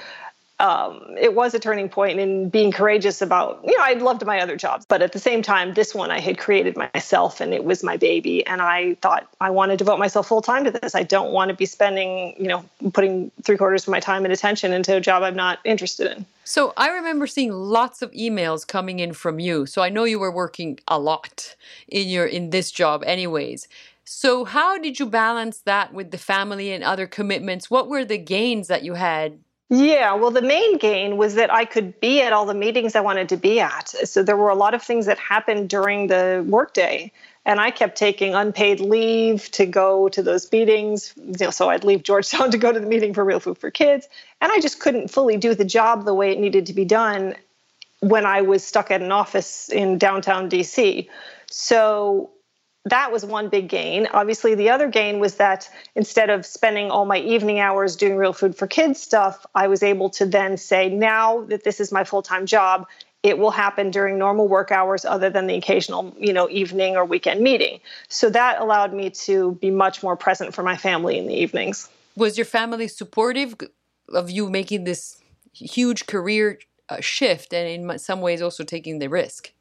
um, 0.61 1.17
it 1.19 1.35
was 1.35 1.55
a 1.55 1.59
turning 1.59 1.89
point 1.89 2.21
in 2.21 2.51
being 2.51 2.71
courageous 2.71 3.23
about, 3.23 3.61
you 3.65 3.77
know, 3.77 3.83
I 3.83 3.95
loved 3.95 4.25
my 4.27 4.41
other 4.41 4.57
jobs, 4.57 4.85
but 4.87 5.01
at 5.01 5.13
the 5.13 5.19
same 5.19 5.41
time, 5.41 5.73
this 5.73 5.95
one 5.95 6.11
I 6.11 6.21
had 6.21 6.39
created 6.39 6.77
myself 6.77 7.41
and 7.41 7.55
it 7.55 7.65
was 7.65 7.83
my 7.83 7.97
baby. 7.97 8.47
And 8.47 8.61
I 8.61 8.95
thought 8.97 9.27
I 9.41 9.49
want 9.49 9.71
to 9.71 9.79
devote 9.79 9.99
myself 9.99 10.29
full 10.29 10.43
time 10.43 10.65
to 10.65 10.71
this. 10.71 10.95
I 10.95 11.03
don't 11.03 11.33
want 11.33 11.49
to 11.49 11.55
be 11.55 11.65
spending, 11.65 12.35
you 12.39 12.47
know, 12.47 12.65
putting 12.93 13.31
three 13.43 13.57
quarters 13.57 13.85
of 13.85 13.91
my 13.91 14.01
time 14.01 14.25
and 14.25 14.33
attention 14.35 14.75
into 14.75 14.95
a 14.95 15.01
job 15.01 15.23
I'm 15.23 15.35
not 15.35 15.61
interested 15.65 16.15
in. 16.15 16.27
So 16.45 16.75
I 16.77 16.91
remember 16.91 17.27
seeing 17.27 17.53
lots 17.53 18.03
of 18.03 18.11
emails 18.11 18.67
coming 18.67 18.99
in 18.99 19.15
from 19.15 19.39
you. 19.39 19.65
So 19.65 19.81
I 19.81 19.89
know 19.89 20.05
you 20.05 20.19
were 20.19 20.33
working 20.33 20.79
a 20.87 20.99
lot 20.99 21.57
in 21.89 22.07
your 22.07 22.27
in 22.27 22.51
this 22.51 22.71
job 22.71 23.03
anyways. 23.07 23.67
So 24.05 24.45
how 24.45 24.77
did 24.77 24.99
you 24.99 25.07
balance 25.07 25.61
that 25.61 25.95
with 25.95 26.11
the 26.11 26.19
family 26.19 26.73
and 26.73 26.85
other 26.85 27.07
commitments? 27.07 27.71
What 27.71 27.89
were 27.89 28.05
the 28.05 28.19
gains 28.19 28.67
that 28.67 28.83
you 28.83 28.95
had 28.95 29.39
yeah, 29.71 30.15
well, 30.15 30.33
the 30.33 30.43
main 30.43 30.79
gain 30.79 31.17
was 31.17 31.37
that 31.37 31.53
I 31.53 31.65
could 31.65 32.01
be 32.01 32.21
at 32.23 32.33
all 32.33 32.45
the 32.45 32.55
meetings 32.55 32.97
I 32.97 33.01
wanted 33.01 33.29
to 33.29 33.37
be 33.37 33.61
at. 33.61 33.89
So 33.89 34.25
there 34.25 34.37
were 34.37 34.49
a 34.49 34.57
lot 34.57 34.75
of 34.75 34.83
things 34.83 35.07
that 35.07 35.17
happened 35.17 35.69
during 35.69 36.09
the 36.09 36.45
workday. 36.45 37.13
And 37.47 37.61
I 37.61 37.71
kept 37.71 37.97
taking 37.97 38.35
unpaid 38.35 38.81
leave 38.81 39.49
to 39.53 39.67
go 39.67 40.09
to 40.09 40.25
those 40.25 40.51
meetings. 40.51 41.15
You 41.17 41.37
know, 41.41 41.51
so 41.51 41.71
I'd 41.71 41.85
leave 41.85 42.03
Georgetown 42.03 42.51
to 42.51 42.59
go 42.59 42.73
to 42.73 42.81
the 42.81 42.87
meeting 42.87 43.15
for 43.15 43.25
Real 43.25 43.39
Food 43.39 43.59
for 43.59 43.71
Kids. 43.71 44.09
And 44.41 44.51
I 44.51 44.59
just 44.59 44.81
couldn't 44.81 45.09
fully 45.09 45.37
do 45.37 45.55
the 45.55 45.65
job 45.65 46.05
the 46.05 46.15
way 46.15 46.33
it 46.33 46.41
needed 46.41 46.67
to 46.67 46.73
be 46.73 46.85
done 46.85 47.37
when 48.01 48.27
I 48.27 48.43
was 48.43 48.65
stuck 48.65 48.91
at 48.91 49.03
an 49.03 49.13
office 49.13 49.69
in 49.69 49.99
downtown 49.99 50.51
DC. 50.51 51.09
So 51.47 52.31
that 52.85 53.13
was 53.13 53.25
one 53.25 53.49
big 53.49 53.69
gain. 53.69 54.07
Obviously, 54.13 54.55
the 54.55 54.71
other 54.71 54.89
gain 54.89 55.21
was 55.21 55.37
that 55.37 55.69
instead 55.95 56.31
of 56.31 56.47
spending 56.47 56.91
all 56.91 57.05
my 57.05 57.19
evening 57.19 57.61
hours 57.61 57.97
doing 57.97 58.17
real 58.17 58.33
food 58.33 58.57
for 58.57 58.67
kids 58.67 59.01
stuff, 59.01 59.45
I 59.55 59.69
was 59.69 59.83
able 59.83 60.11
to 60.11 60.27
then 60.27 60.57
say, 60.57 60.89
now 60.89 61.43
that 61.45 61.65
this 61.65 61.81
is 61.81 61.93
my 61.93 62.05
full 62.05 62.23
time 62.23 62.47
job, 62.47 62.87
it 63.23 63.37
will 63.37 63.51
happen 63.51 63.91
during 63.91 64.17
normal 64.17 64.49
work 64.49 64.73
hours 64.73 65.05
other 65.05 65.29
than 65.29 65.47
the 65.47 65.55
occasional 65.55 66.15
you 66.19 66.33
know 66.33 66.49
evening 66.49 66.97
or 66.97 67.05
weekend 67.05 67.43
meeting 67.43 67.79
so 68.09 68.31
that 68.31 68.59
allowed 68.63 68.95
me 68.95 69.11
to 69.11 69.53
be 69.61 69.71
much 69.71 70.03
more 70.03 70.17
present 70.17 70.55
for 70.55 70.63
my 70.63 70.75
family 70.75 71.19
in 71.19 71.27
the 71.27 71.35
evenings 71.35 71.91
was 72.17 72.39
your 72.39 72.47
family 72.47 72.89
supportive 72.89 73.55
of 74.09 74.31
you 74.31 74.49
making 74.49 74.85
this 74.85 75.21
huge 75.53 76.07
career 76.07 76.59
uh, 76.89 77.01
shift 77.01 77.53
and 77.53 77.91
in 77.91 77.99
some 77.99 78.21
ways 78.21 78.43
also 78.43 78.65
taking 78.65 78.99
the 78.99 79.09
risk? 79.09 79.53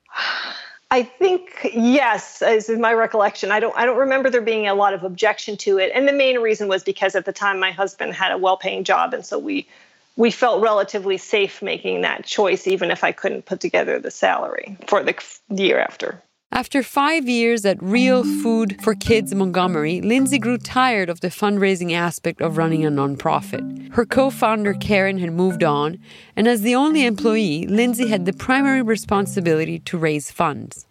I 0.91 1.03
think 1.03 1.69
yes, 1.73 2.41
as 2.41 2.67
is 2.69 2.79
my 2.79 2.93
recollection. 2.93 3.51
I 3.51 3.59
don't 3.59 3.75
I 3.77 3.85
don't 3.85 3.97
remember 3.97 4.29
there 4.29 4.41
being 4.41 4.67
a 4.67 4.73
lot 4.73 4.93
of 4.93 5.03
objection 5.03 5.55
to 5.57 5.77
it, 5.77 5.91
and 5.93 6.07
the 6.07 6.13
main 6.13 6.39
reason 6.39 6.67
was 6.67 6.83
because 6.83 7.15
at 7.15 7.25
the 7.25 7.33
time 7.33 7.59
my 7.59 7.71
husband 7.71 8.13
had 8.13 8.31
a 8.31 8.37
well-paying 8.37 8.83
job, 8.83 9.13
and 9.13 9.23
so 9.25 9.37
we 9.37 9.67
we 10.15 10.31
felt 10.31 10.61
relatively 10.61 11.17
safe 11.17 11.61
making 11.61 12.01
that 12.01 12.25
choice, 12.25 12.67
even 12.67 12.91
if 12.91 13.03
I 13.03 13.11
couldn't 13.11 13.45
put 13.45 13.59
together 13.59 13.99
the 13.99 14.11
salary 14.11 14.77
for 14.87 15.03
the 15.03 15.15
year 15.49 15.79
after. 15.79 16.21
After 16.51 16.81
five 16.81 17.29
years 17.29 17.63
at 17.63 17.81
Real 17.81 18.23
Food 18.23 18.81
for 18.81 18.95
Kids 18.95 19.35
Montgomery, 19.35 20.01
Lindsay 20.01 20.39
grew 20.39 20.57
tired 20.57 21.07
of 21.07 21.21
the 21.21 21.27
fundraising 21.27 21.93
aspect 21.93 22.41
of 22.41 22.57
running 22.57 22.83
a 22.83 22.89
nonprofit. 22.89 23.93
Her 23.93 24.03
co 24.03 24.31
founder 24.31 24.73
Karen 24.73 25.19
had 25.19 25.31
moved 25.31 25.63
on, 25.63 25.99
and 26.35 26.47
as 26.47 26.61
the 26.61 26.73
only 26.73 27.05
employee, 27.05 27.67
Lindsay 27.67 28.07
had 28.07 28.25
the 28.25 28.33
primary 28.33 28.81
responsibility 28.81 29.77
to 29.77 29.97
raise 29.99 30.31
funds. 30.31 30.87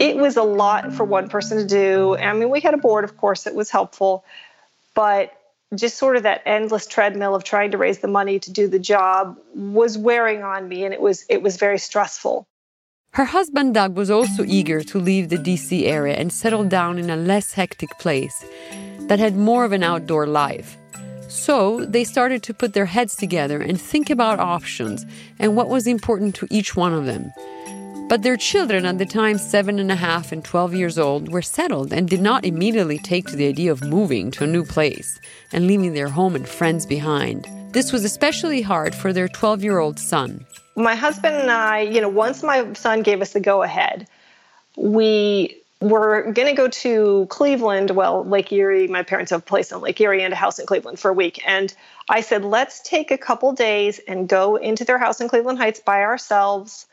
It 0.00 0.16
was 0.16 0.36
a 0.36 0.42
lot 0.42 0.92
for 0.92 1.04
one 1.04 1.28
person 1.28 1.58
to 1.58 1.66
do. 1.66 2.16
I 2.16 2.32
mean, 2.32 2.50
we 2.50 2.60
had 2.60 2.74
a 2.74 2.78
board, 2.78 3.04
of 3.04 3.16
course, 3.16 3.46
it 3.46 3.54
was 3.54 3.70
helpful, 3.70 4.24
but 4.96 5.32
just 5.76 5.96
sort 5.96 6.16
of 6.16 6.24
that 6.24 6.42
endless 6.44 6.86
treadmill 6.86 7.36
of 7.36 7.44
trying 7.44 7.70
to 7.70 7.78
raise 7.78 8.00
the 8.00 8.08
money 8.08 8.40
to 8.40 8.50
do 8.50 8.66
the 8.66 8.80
job 8.80 9.38
was 9.54 9.96
wearing 9.96 10.42
on 10.42 10.68
me 10.68 10.84
and 10.84 10.92
it 10.92 11.00
was 11.00 11.24
it 11.28 11.40
was 11.40 11.56
very 11.56 11.78
stressful. 11.78 12.46
Her 13.14 13.26
husband 13.26 13.74
Doug 13.74 13.94
was 13.94 14.10
also 14.10 14.42
eager 14.42 14.82
to 14.84 14.98
leave 14.98 15.28
the 15.28 15.36
DC 15.36 15.84
area 15.84 16.14
and 16.14 16.32
settle 16.32 16.64
down 16.64 16.98
in 16.98 17.10
a 17.10 17.16
less 17.16 17.52
hectic 17.52 17.98
place 17.98 18.42
that 19.00 19.18
had 19.18 19.36
more 19.36 19.66
of 19.66 19.72
an 19.72 19.82
outdoor 19.82 20.26
life. 20.26 20.78
So 21.28 21.84
they 21.84 22.04
started 22.04 22.42
to 22.44 22.54
put 22.54 22.72
their 22.72 22.86
heads 22.86 23.14
together 23.14 23.60
and 23.60 23.78
think 23.78 24.08
about 24.08 24.40
options 24.40 25.04
and 25.38 25.54
what 25.54 25.68
was 25.68 25.86
important 25.86 26.34
to 26.36 26.48
each 26.48 26.74
one 26.74 26.94
of 26.94 27.04
them. 27.04 27.30
But 28.08 28.22
their 28.22 28.38
children, 28.38 28.86
at 28.86 28.96
the 28.96 29.04
time 29.04 29.36
seven 29.36 29.78
and 29.78 29.92
a 29.92 29.96
half 29.96 30.32
and 30.32 30.42
12 30.42 30.74
years 30.74 30.98
old, 30.98 31.30
were 31.30 31.42
settled 31.42 31.92
and 31.92 32.08
did 32.08 32.22
not 32.22 32.46
immediately 32.46 32.98
take 32.98 33.26
to 33.26 33.36
the 33.36 33.46
idea 33.46 33.72
of 33.72 33.84
moving 33.84 34.30
to 34.30 34.44
a 34.44 34.46
new 34.46 34.64
place 34.64 35.20
and 35.52 35.66
leaving 35.66 35.92
their 35.92 36.08
home 36.08 36.34
and 36.34 36.48
friends 36.48 36.86
behind. 36.86 37.46
This 37.72 37.92
was 37.92 38.04
especially 38.04 38.62
hard 38.62 38.94
for 38.94 39.12
their 39.12 39.28
12 39.28 39.62
year 39.64 39.78
old 39.78 39.98
son 39.98 40.46
my 40.74 40.94
husband 40.94 41.36
and 41.36 41.50
I, 41.50 41.80
you 41.80 42.00
know, 42.00 42.08
once 42.08 42.42
my 42.42 42.72
son 42.74 43.02
gave 43.02 43.20
us 43.20 43.32
the 43.32 43.40
go 43.40 43.62
ahead, 43.62 44.08
we 44.76 45.56
were 45.80 46.22
going 46.32 46.48
to 46.48 46.54
go 46.54 46.68
to 46.68 47.26
Cleveland. 47.28 47.90
Well, 47.90 48.24
Lake 48.24 48.52
Erie, 48.52 48.86
my 48.86 49.02
parents 49.02 49.30
have 49.30 49.40
a 49.40 49.44
place 49.44 49.72
on 49.72 49.80
Lake 49.80 50.00
Erie 50.00 50.22
and 50.22 50.32
a 50.32 50.36
house 50.36 50.58
in 50.58 50.66
Cleveland 50.66 50.98
for 50.98 51.10
a 51.10 51.14
week. 51.14 51.42
And 51.46 51.74
I 52.08 52.20
said, 52.20 52.44
let's 52.44 52.80
take 52.80 53.10
a 53.10 53.18
couple 53.18 53.52
days 53.52 54.00
and 54.06 54.28
go 54.28 54.56
into 54.56 54.84
their 54.84 54.98
house 54.98 55.20
in 55.20 55.28
Cleveland 55.28 55.58
Heights 55.58 55.80
by 55.80 56.02
ourselves 56.02 56.86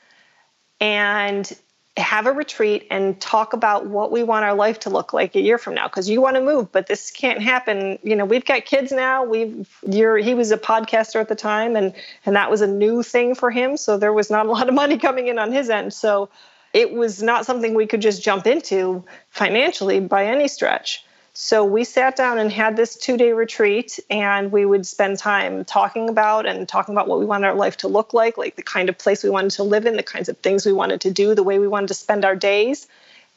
and 0.82 1.52
have 2.00 2.28
a 2.28 2.32
retreat 2.32 2.88
and 2.90 3.20
talk 3.20 3.54
about 3.54 3.86
what 3.86 4.12
we 4.12 4.24
want 4.24 4.46
our 4.46 4.54
life 4.54 4.80
to 4.82 4.90
look 4.90 5.14
like 5.14 5.36
a 5.36 5.42
year 5.42 5.58
from 5.58 5.76
now 5.76 5.88
because 5.88 6.10
you 6.10 6.22
want 6.22 6.36
to 6.36 6.42
move 6.42 6.72
but 6.72 6.88
this 6.88 7.12
can't 7.12 7.42
happen. 7.42 8.00
You 8.04 8.16
know 8.16 8.26
we've 8.26 8.46
got 8.46 8.66
kids 8.66 8.92
now. 8.92 9.24
We've 9.24 9.68
you're 9.88 10.18
he 10.18 10.34
was 10.34 10.52
a 10.52 10.58
podcaster 10.58 11.20
at 11.20 11.28
the 11.28 11.36
time 11.36 11.76
and 11.76 11.94
and 12.26 12.36
that 12.36 12.50
was 12.50 12.62
a 12.62 12.68
new 12.68 13.04
thing 13.04 13.36
for 13.36 13.52
him 13.52 13.78
so 13.78 13.98
there 13.98 14.14
was 14.14 14.30
not 14.30 14.46
a 14.46 14.52
lot 14.52 14.68
of 14.68 14.76
money 14.76 14.98
coming 14.98 15.28
in 15.28 15.40
on 15.40 15.52
his 15.52 15.70
end. 15.70 15.94
So 15.94 16.30
it 16.74 16.94
was 16.94 17.22
not 17.22 17.46
something 17.46 17.74
we 17.74 17.88
could 17.88 18.02
just 18.02 18.22
jump 18.22 18.46
into 18.46 19.04
financially 19.30 20.00
by 20.00 20.26
any 20.26 20.48
stretch 20.48 21.04
so 21.42 21.64
we 21.64 21.86
sat 21.86 22.18
down 22.18 22.38
and 22.38 22.52
had 22.52 22.76
this 22.76 22.98
two 22.98 23.16
day 23.16 23.32
retreat, 23.32 23.98
and 24.10 24.52
we 24.52 24.66
would 24.66 24.86
spend 24.86 25.20
time 25.20 25.64
talking 25.64 26.10
about 26.10 26.46
and 26.46 26.68
talking 26.68 26.94
about 26.94 27.08
what 27.08 27.18
we 27.18 27.26
wanted 27.26 27.48
our 27.48 27.56
life 27.56 27.78
to 27.78 27.88
look 27.88 28.14
like, 28.14 28.38
like 28.38 28.58
the 28.58 28.62
kind 28.62 28.90
of 28.90 28.98
place 28.98 29.24
we 29.24 29.30
wanted 29.30 29.52
to 29.52 29.64
live 29.64 29.86
in, 29.86 29.96
the 29.96 30.04
kinds 30.04 30.28
of 30.28 30.38
things 30.40 30.66
we 30.66 30.74
wanted 30.74 31.00
to 31.00 31.12
do, 31.12 31.34
the 31.34 31.42
way 31.42 31.58
we 31.58 31.70
wanted 31.70 31.88
to 31.88 31.94
spend 31.94 32.26
our 32.26 32.36
days. 32.36 32.90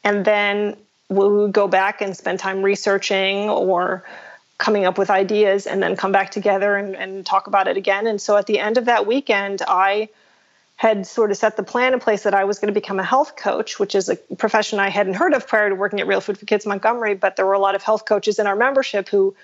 And 0.02 0.24
then 0.24 0.76
we 1.10 1.28
would 1.28 1.52
go 1.52 1.68
back 1.68 2.00
and 2.00 2.16
spend 2.16 2.40
time 2.40 2.64
researching 2.64 3.48
or 3.48 4.02
coming 4.58 4.84
up 4.84 4.98
with 4.98 5.08
ideas 5.08 5.68
and 5.68 5.80
then 5.80 5.94
come 5.94 6.10
back 6.10 6.32
together 6.32 6.74
and, 6.74 6.96
and 6.96 7.24
talk 7.24 7.46
about 7.46 7.68
it 7.68 7.76
again. 7.76 8.08
And 8.08 8.20
so 8.20 8.36
at 8.36 8.46
the 8.46 8.58
end 8.58 8.78
of 8.78 8.86
that 8.86 9.06
weekend, 9.06 9.62
I 9.68 10.08
had 10.82 11.06
sort 11.06 11.30
of 11.30 11.36
set 11.36 11.56
the 11.56 11.62
plan 11.62 11.92
in 11.92 12.00
place 12.00 12.24
that 12.24 12.34
I 12.34 12.42
was 12.42 12.58
going 12.58 12.66
to 12.66 12.74
become 12.74 12.98
a 12.98 13.04
health 13.04 13.36
coach, 13.36 13.78
which 13.78 13.94
is 13.94 14.08
a 14.08 14.16
profession 14.16 14.80
I 14.80 14.88
hadn't 14.88 15.14
heard 15.14 15.32
of 15.32 15.46
prior 15.46 15.68
to 15.68 15.76
working 15.76 16.00
at 16.00 16.08
Real 16.08 16.20
Food 16.20 16.38
for 16.38 16.44
Kids 16.44 16.66
Montgomery, 16.66 17.14
but 17.14 17.36
there 17.36 17.46
were 17.46 17.52
a 17.52 17.60
lot 17.60 17.76
of 17.76 17.84
health 17.84 18.04
coaches 18.04 18.40
in 18.40 18.48
our 18.48 18.56
membership 18.56 19.08
who 19.08 19.36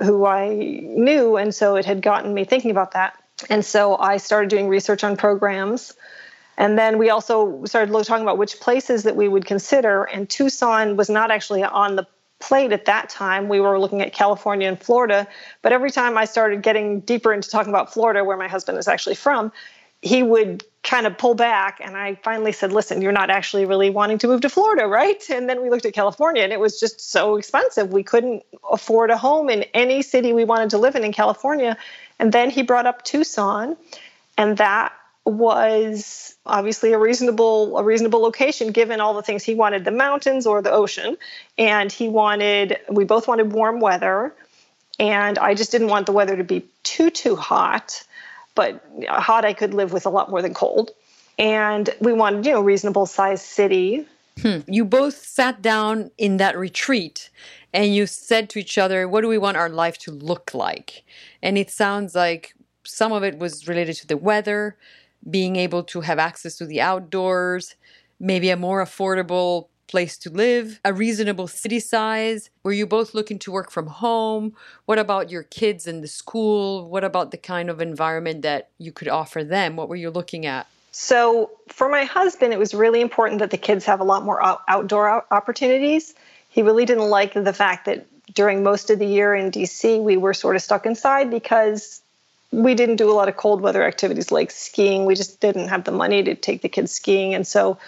who 0.00 0.24
I 0.24 0.50
knew 0.50 1.36
and 1.36 1.52
so 1.52 1.74
it 1.74 1.86
had 1.86 2.02
gotten 2.02 2.32
me 2.32 2.44
thinking 2.44 2.70
about 2.70 2.92
that. 2.92 3.20
And 3.50 3.64
so 3.64 3.96
I 3.96 4.18
started 4.18 4.48
doing 4.48 4.68
research 4.68 5.02
on 5.02 5.16
programs. 5.16 5.92
And 6.56 6.78
then 6.78 6.98
we 6.98 7.10
also 7.10 7.64
started 7.64 7.90
talking 7.90 8.22
about 8.22 8.38
which 8.38 8.60
places 8.60 9.02
that 9.02 9.16
we 9.16 9.26
would 9.26 9.44
consider 9.44 10.04
and 10.04 10.30
Tucson 10.30 10.96
was 10.96 11.10
not 11.10 11.32
actually 11.32 11.64
on 11.64 11.96
the 11.96 12.06
plate 12.38 12.70
at 12.70 12.84
that 12.84 13.08
time. 13.08 13.48
We 13.48 13.58
were 13.58 13.80
looking 13.80 14.02
at 14.02 14.12
California 14.12 14.68
and 14.68 14.80
Florida, 14.80 15.26
but 15.62 15.72
every 15.72 15.90
time 15.90 16.16
I 16.16 16.26
started 16.26 16.62
getting 16.62 17.00
deeper 17.00 17.32
into 17.32 17.50
talking 17.50 17.72
about 17.72 17.92
Florida 17.92 18.22
where 18.22 18.36
my 18.36 18.46
husband 18.46 18.78
is 18.78 18.86
actually 18.86 19.16
from, 19.16 19.50
he 20.02 20.22
would 20.22 20.62
kind 20.86 21.06
of 21.06 21.18
pull 21.18 21.34
back 21.34 21.80
and 21.82 21.96
i 21.96 22.14
finally 22.22 22.52
said 22.52 22.72
listen 22.72 23.02
you're 23.02 23.10
not 23.10 23.28
actually 23.28 23.66
really 23.66 23.90
wanting 23.90 24.18
to 24.18 24.28
move 24.28 24.40
to 24.40 24.48
florida 24.48 24.86
right? 24.86 25.28
And 25.30 25.48
then 25.48 25.60
we 25.60 25.68
looked 25.68 25.84
at 25.84 25.92
california 25.92 26.42
and 26.42 26.52
it 26.52 26.60
was 26.60 26.78
just 26.80 27.00
so 27.00 27.36
expensive. 27.36 27.92
We 27.92 28.04
couldn't 28.04 28.44
afford 28.70 29.10
a 29.10 29.18
home 29.18 29.50
in 29.50 29.64
any 29.74 30.02
city 30.02 30.32
we 30.32 30.44
wanted 30.44 30.70
to 30.70 30.78
live 30.78 30.94
in 30.94 31.04
in 31.04 31.12
california. 31.12 31.76
And 32.18 32.32
then 32.32 32.50
he 32.50 32.62
brought 32.62 32.86
up 32.86 33.02
tucson 33.02 33.76
and 34.38 34.56
that 34.58 34.92
was 35.24 36.36
obviously 36.46 36.92
a 36.92 36.98
reasonable 36.98 37.76
a 37.76 37.82
reasonable 37.82 38.20
location 38.20 38.70
given 38.70 39.00
all 39.00 39.14
the 39.14 39.22
things. 39.22 39.42
He 39.42 39.56
wanted 39.56 39.84
the 39.84 39.90
mountains 39.90 40.46
or 40.46 40.62
the 40.62 40.70
ocean 40.70 41.16
and 41.58 41.90
he 41.90 42.08
wanted 42.08 42.78
we 42.88 43.04
both 43.04 43.26
wanted 43.26 43.52
warm 43.52 43.80
weather 43.80 44.32
and 44.98 45.38
i 45.38 45.54
just 45.54 45.72
didn't 45.72 45.88
want 45.88 46.06
the 46.06 46.12
weather 46.12 46.36
to 46.36 46.44
be 46.44 46.64
too 46.82 47.10
too 47.10 47.36
hot 47.36 48.02
but 48.56 48.84
hot 49.08 49.44
I 49.44 49.52
could 49.52 49.72
live 49.72 49.92
with 49.92 50.04
a 50.06 50.10
lot 50.10 50.28
more 50.28 50.42
than 50.42 50.52
cold. 50.52 50.90
And 51.38 51.88
we 52.00 52.12
wanted, 52.12 52.44
you 52.44 52.52
know, 52.52 52.62
reasonable 52.62 53.06
sized 53.06 53.44
city. 53.44 54.04
Hmm. 54.42 54.58
You 54.66 54.84
both 54.84 55.14
sat 55.14 55.62
down 55.62 56.10
in 56.18 56.38
that 56.38 56.58
retreat 56.58 57.30
and 57.72 57.94
you 57.94 58.06
said 58.06 58.50
to 58.50 58.58
each 58.58 58.76
other, 58.78 59.06
what 59.06 59.20
do 59.20 59.28
we 59.28 59.38
want 59.38 59.56
our 59.56 59.68
life 59.68 59.98
to 59.98 60.10
look 60.10 60.52
like? 60.52 61.04
And 61.42 61.56
it 61.56 61.70
sounds 61.70 62.14
like 62.14 62.54
some 62.84 63.12
of 63.12 63.22
it 63.22 63.38
was 63.38 63.68
related 63.68 63.96
to 63.96 64.06
the 64.06 64.16
weather, 64.16 64.76
being 65.28 65.56
able 65.56 65.82
to 65.84 66.00
have 66.00 66.18
access 66.18 66.56
to 66.56 66.66
the 66.66 66.80
outdoors, 66.80 67.76
maybe 68.18 68.50
a 68.50 68.56
more 68.56 68.84
affordable 68.84 69.68
place 69.86 70.18
to 70.18 70.30
live, 70.30 70.80
a 70.84 70.92
reasonable 70.92 71.48
city 71.48 71.80
size? 71.80 72.50
Were 72.62 72.72
you 72.72 72.86
both 72.86 73.14
looking 73.14 73.38
to 73.40 73.52
work 73.52 73.70
from 73.70 73.86
home? 73.86 74.54
What 74.84 74.98
about 74.98 75.30
your 75.30 75.42
kids 75.42 75.86
and 75.86 76.02
the 76.02 76.08
school? 76.08 76.88
What 76.88 77.04
about 77.04 77.30
the 77.30 77.36
kind 77.36 77.70
of 77.70 77.80
environment 77.80 78.42
that 78.42 78.70
you 78.78 78.92
could 78.92 79.08
offer 79.08 79.44
them? 79.44 79.76
What 79.76 79.88
were 79.88 79.96
you 79.96 80.10
looking 80.10 80.46
at? 80.46 80.66
So, 80.92 81.50
for 81.68 81.90
my 81.90 82.04
husband, 82.04 82.54
it 82.54 82.58
was 82.58 82.72
really 82.72 83.02
important 83.02 83.40
that 83.40 83.50
the 83.50 83.58
kids 83.58 83.84
have 83.84 84.00
a 84.00 84.04
lot 84.04 84.24
more 84.24 84.40
outdoor 84.66 85.26
opportunities. 85.30 86.14
He 86.48 86.62
really 86.62 86.86
didn't 86.86 87.10
like 87.10 87.34
the 87.34 87.52
fact 87.52 87.84
that 87.84 88.06
during 88.34 88.62
most 88.62 88.90
of 88.90 88.98
the 88.98 89.06
year 89.06 89.34
in 89.34 89.50
DC, 89.50 90.02
we 90.02 90.16
were 90.16 90.34
sort 90.34 90.56
of 90.56 90.62
stuck 90.62 90.86
inside 90.86 91.30
because 91.30 92.00
we 92.50 92.74
didn't 92.74 92.96
do 92.96 93.10
a 93.10 93.12
lot 93.12 93.28
of 93.28 93.36
cold 93.36 93.60
weather 93.60 93.82
activities 93.82 94.30
like 94.30 94.50
skiing. 94.50 95.04
We 95.04 95.14
just 95.14 95.40
didn't 95.40 95.68
have 95.68 95.84
the 95.84 95.92
money 95.92 96.22
to 96.22 96.34
take 96.34 96.62
the 96.62 96.68
kids 96.68 96.92
skiing. 96.92 97.34
And 97.34 97.46
so 97.46 97.78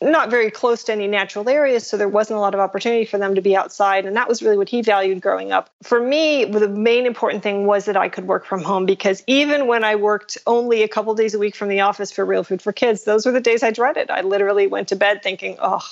not 0.00 0.30
very 0.30 0.50
close 0.50 0.84
to 0.84 0.92
any 0.92 1.06
natural 1.06 1.48
areas, 1.48 1.86
so 1.86 1.96
there 1.96 2.08
wasn't 2.08 2.36
a 2.36 2.40
lot 2.40 2.52
of 2.52 2.60
opportunity 2.60 3.06
for 3.06 3.16
them 3.16 3.34
to 3.34 3.40
be 3.40 3.56
outside. 3.56 4.04
And 4.04 4.16
that 4.16 4.28
was 4.28 4.42
really 4.42 4.58
what 4.58 4.68
he 4.68 4.82
valued 4.82 5.22
growing 5.22 5.52
up. 5.52 5.70
For 5.82 6.00
me, 6.00 6.44
the 6.44 6.68
main 6.68 7.06
important 7.06 7.42
thing 7.42 7.66
was 7.66 7.86
that 7.86 7.96
I 7.96 8.08
could 8.08 8.26
work 8.26 8.44
from 8.44 8.62
home 8.62 8.84
because 8.84 9.22
even 9.26 9.66
when 9.66 9.84
I 9.84 9.96
worked 9.96 10.36
only 10.46 10.82
a 10.82 10.88
couple 10.88 11.14
days 11.14 11.34
a 11.34 11.38
week 11.38 11.56
from 11.56 11.68
the 11.68 11.80
office 11.80 12.12
for 12.12 12.26
Real 12.26 12.44
Food 12.44 12.60
for 12.60 12.72
Kids, 12.72 13.04
those 13.04 13.24
were 13.24 13.32
the 13.32 13.40
days 13.40 13.62
I 13.62 13.70
dreaded. 13.70 14.10
I 14.10 14.20
literally 14.20 14.66
went 14.66 14.88
to 14.88 14.96
bed 14.96 15.22
thinking, 15.22 15.56
oh, 15.60 15.86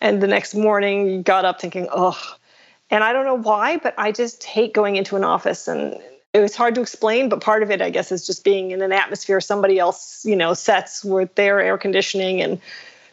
and 0.00 0.22
the 0.22 0.26
next 0.26 0.54
morning 0.54 1.22
got 1.22 1.44
up 1.44 1.60
thinking, 1.60 1.88
oh. 1.92 2.18
And 2.90 3.04
I 3.04 3.12
don't 3.12 3.24
know 3.24 3.38
why, 3.38 3.78
but 3.78 3.94
I 3.98 4.12
just 4.12 4.44
hate 4.44 4.72
going 4.72 4.96
into 4.96 5.16
an 5.16 5.24
office 5.24 5.68
and 5.68 5.98
it 6.34 6.40
was 6.40 6.56
hard 6.56 6.74
to 6.76 6.80
explain, 6.80 7.28
but 7.28 7.42
part 7.42 7.62
of 7.62 7.70
it, 7.70 7.82
I 7.82 7.90
guess, 7.90 8.10
is 8.10 8.26
just 8.26 8.42
being 8.44 8.70
in 8.70 8.80
an 8.80 8.92
atmosphere 8.92 9.40
somebody 9.40 9.78
else, 9.78 10.24
you 10.24 10.36
know, 10.36 10.54
sets 10.54 11.04
with 11.04 11.34
their 11.34 11.60
air 11.60 11.76
conditioning 11.76 12.40
and 12.40 12.58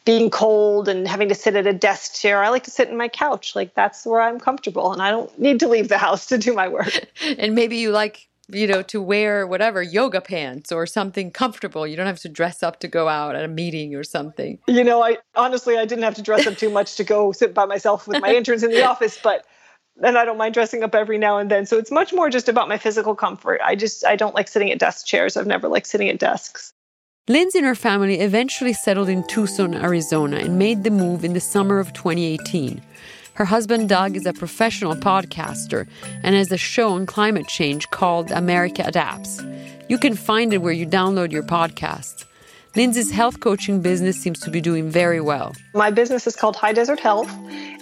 being 0.05 0.29
cold 0.29 0.87
and 0.87 1.07
having 1.07 1.29
to 1.29 1.35
sit 1.35 1.55
at 1.55 1.67
a 1.67 1.73
desk 1.73 2.15
chair. 2.15 2.43
I 2.43 2.49
like 2.49 2.63
to 2.63 2.71
sit 2.71 2.89
in 2.89 2.97
my 2.97 3.07
couch. 3.07 3.55
Like 3.55 3.73
that's 3.75 4.05
where 4.05 4.21
I'm 4.21 4.39
comfortable 4.39 4.91
and 4.91 5.01
I 5.01 5.11
don't 5.11 5.37
need 5.39 5.59
to 5.59 5.67
leave 5.67 5.89
the 5.89 5.97
house 5.97 6.27
to 6.27 6.37
do 6.37 6.53
my 6.53 6.67
work. 6.67 7.07
and 7.37 7.55
maybe 7.55 7.77
you 7.77 7.91
like 7.91 8.29
you 8.51 8.67
know, 8.67 8.81
to 8.81 9.01
wear 9.01 9.45
whatever 9.45 9.81
yoga 9.81 10.21
pants 10.21 10.71
or 10.71 10.85
something 10.85 11.31
comfortable. 11.31 11.85
You 11.85 11.95
don't 11.95 12.07
have 12.07 12.19
to 12.21 12.29
dress 12.29 12.63
up 12.63 12.79
to 12.79 12.87
go 12.87 13.07
out 13.07 13.35
at 13.35 13.43
a 13.43 13.47
meeting 13.47 13.95
or 13.95 14.03
something. 14.03 14.57
You 14.67 14.83
know, 14.83 15.03
I 15.03 15.17
honestly 15.35 15.77
I 15.77 15.85
didn't 15.85 16.03
have 16.03 16.15
to 16.15 16.21
dress 16.21 16.47
up 16.47 16.57
too 16.57 16.69
much 16.69 16.95
to 16.95 17.03
go 17.03 17.31
sit 17.31 17.53
by 17.53 17.65
myself 17.65 18.07
with 18.07 18.21
my 18.21 18.33
interns 18.33 18.63
in 18.63 18.71
the 18.71 18.83
office, 18.85 19.19
but 19.21 19.45
and 20.01 20.17
I 20.17 20.25
don't 20.25 20.37
mind 20.37 20.53
dressing 20.53 20.83
up 20.83 20.95
every 20.95 21.17
now 21.17 21.37
and 21.37 21.51
then. 21.51 21.65
So 21.65 21.77
it's 21.77 21.91
much 21.91 22.13
more 22.13 22.29
just 22.29 22.49
about 22.49 22.67
my 22.67 22.77
physical 22.77 23.15
comfort. 23.15 23.61
I 23.63 23.75
just 23.75 24.05
I 24.05 24.15
don't 24.15 24.35
like 24.35 24.47
sitting 24.47 24.71
at 24.71 24.79
desk 24.79 25.05
chairs. 25.05 25.37
I've 25.37 25.47
never 25.47 25.67
liked 25.67 25.87
sitting 25.87 26.09
at 26.09 26.19
desks. 26.19 26.73
Lindsay 27.29 27.59
and 27.59 27.67
her 27.67 27.75
family 27.75 28.21
eventually 28.21 28.73
settled 28.73 29.07
in 29.07 29.23
Tucson, 29.27 29.75
Arizona, 29.75 30.37
and 30.37 30.57
made 30.57 30.83
the 30.83 30.89
move 30.89 31.23
in 31.23 31.33
the 31.33 31.39
summer 31.39 31.77
of 31.77 31.93
2018. 31.93 32.81
Her 33.35 33.45
husband, 33.45 33.87
Doug, 33.87 34.15
is 34.15 34.25
a 34.25 34.33
professional 34.33 34.95
podcaster 34.95 35.87
and 36.23 36.35
has 36.35 36.51
a 36.51 36.57
show 36.57 36.93
on 36.93 37.05
climate 37.05 37.47
change 37.47 37.87
called 37.91 38.31
America 38.31 38.81
Adapts. 38.83 39.43
You 39.87 39.99
can 39.99 40.15
find 40.15 40.53
it 40.53 40.63
where 40.63 40.73
you 40.73 40.87
download 40.87 41.31
your 41.31 41.43
podcasts. 41.43 42.25
Lindsay's 42.75 43.11
health 43.11 43.41
coaching 43.41 43.79
business 43.79 44.19
seems 44.19 44.39
to 44.39 44.49
be 44.49 44.59
doing 44.59 44.89
very 44.89 45.21
well. 45.21 45.53
My 45.75 45.91
business 45.91 46.25
is 46.25 46.35
called 46.35 46.55
High 46.55 46.73
Desert 46.73 46.99
Health, 46.99 47.31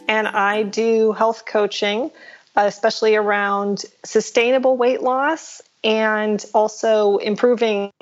and 0.09 0.27
I 0.27 0.63
do 0.63 1.13
health 1.13 1.45
coaching, 1.45 2.11
uh, 2.57 2.63
especially 2.65 3.15
around 3.15 3.85
sustainable 4.03 4.75
weight 4.75 5.01
loss 5.01 5.61
and 5.85 6.43
also 6.53 7.15
improving 7.19 7.93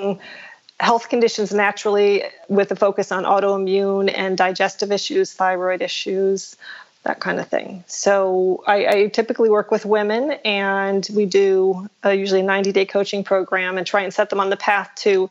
health 0.80 1.10
conditions 1.10 1.54
naturally 1.54 2.24
with 2.50 2.72
a 2.72 2.76
focus 2.76 3.12
on 3.12 3.24
autoimmune 3.24 4.12
and 4.14 4.38
digestive 4.38 4.92
issues, 4.92 5.34
thyroid 5.34 5.82
issues, 5.82 6.56
that 7.04 7.20
kind 7.20 7.40
of 7.40 7.48
thing. 7.48 7.84
So 7.88 8.64
I, 8.68 8.88
I 8.88 9.08
typically 9.08 9.50
work 9.50 9.72
with 9.72 9.86
women, 9.86 10.32
and 10.44 11.08
we 11.14 11.26
do 11.26 11.88
a, 12.04 12.14
usually 12.14 12.42
a 12.42 12.44
90 12.44 12.72
day 12.72 12.86
coaching 12.86 13.24
program 13.24 13.78
and 13.78 13.88
try 13.88 14.02
and 14.02 14.14
set 14.14 14.30
them 14.30 14.40
on 14.40 14.50
the 14.50 14.58
path 14.58 14.92
to 14.98 15.30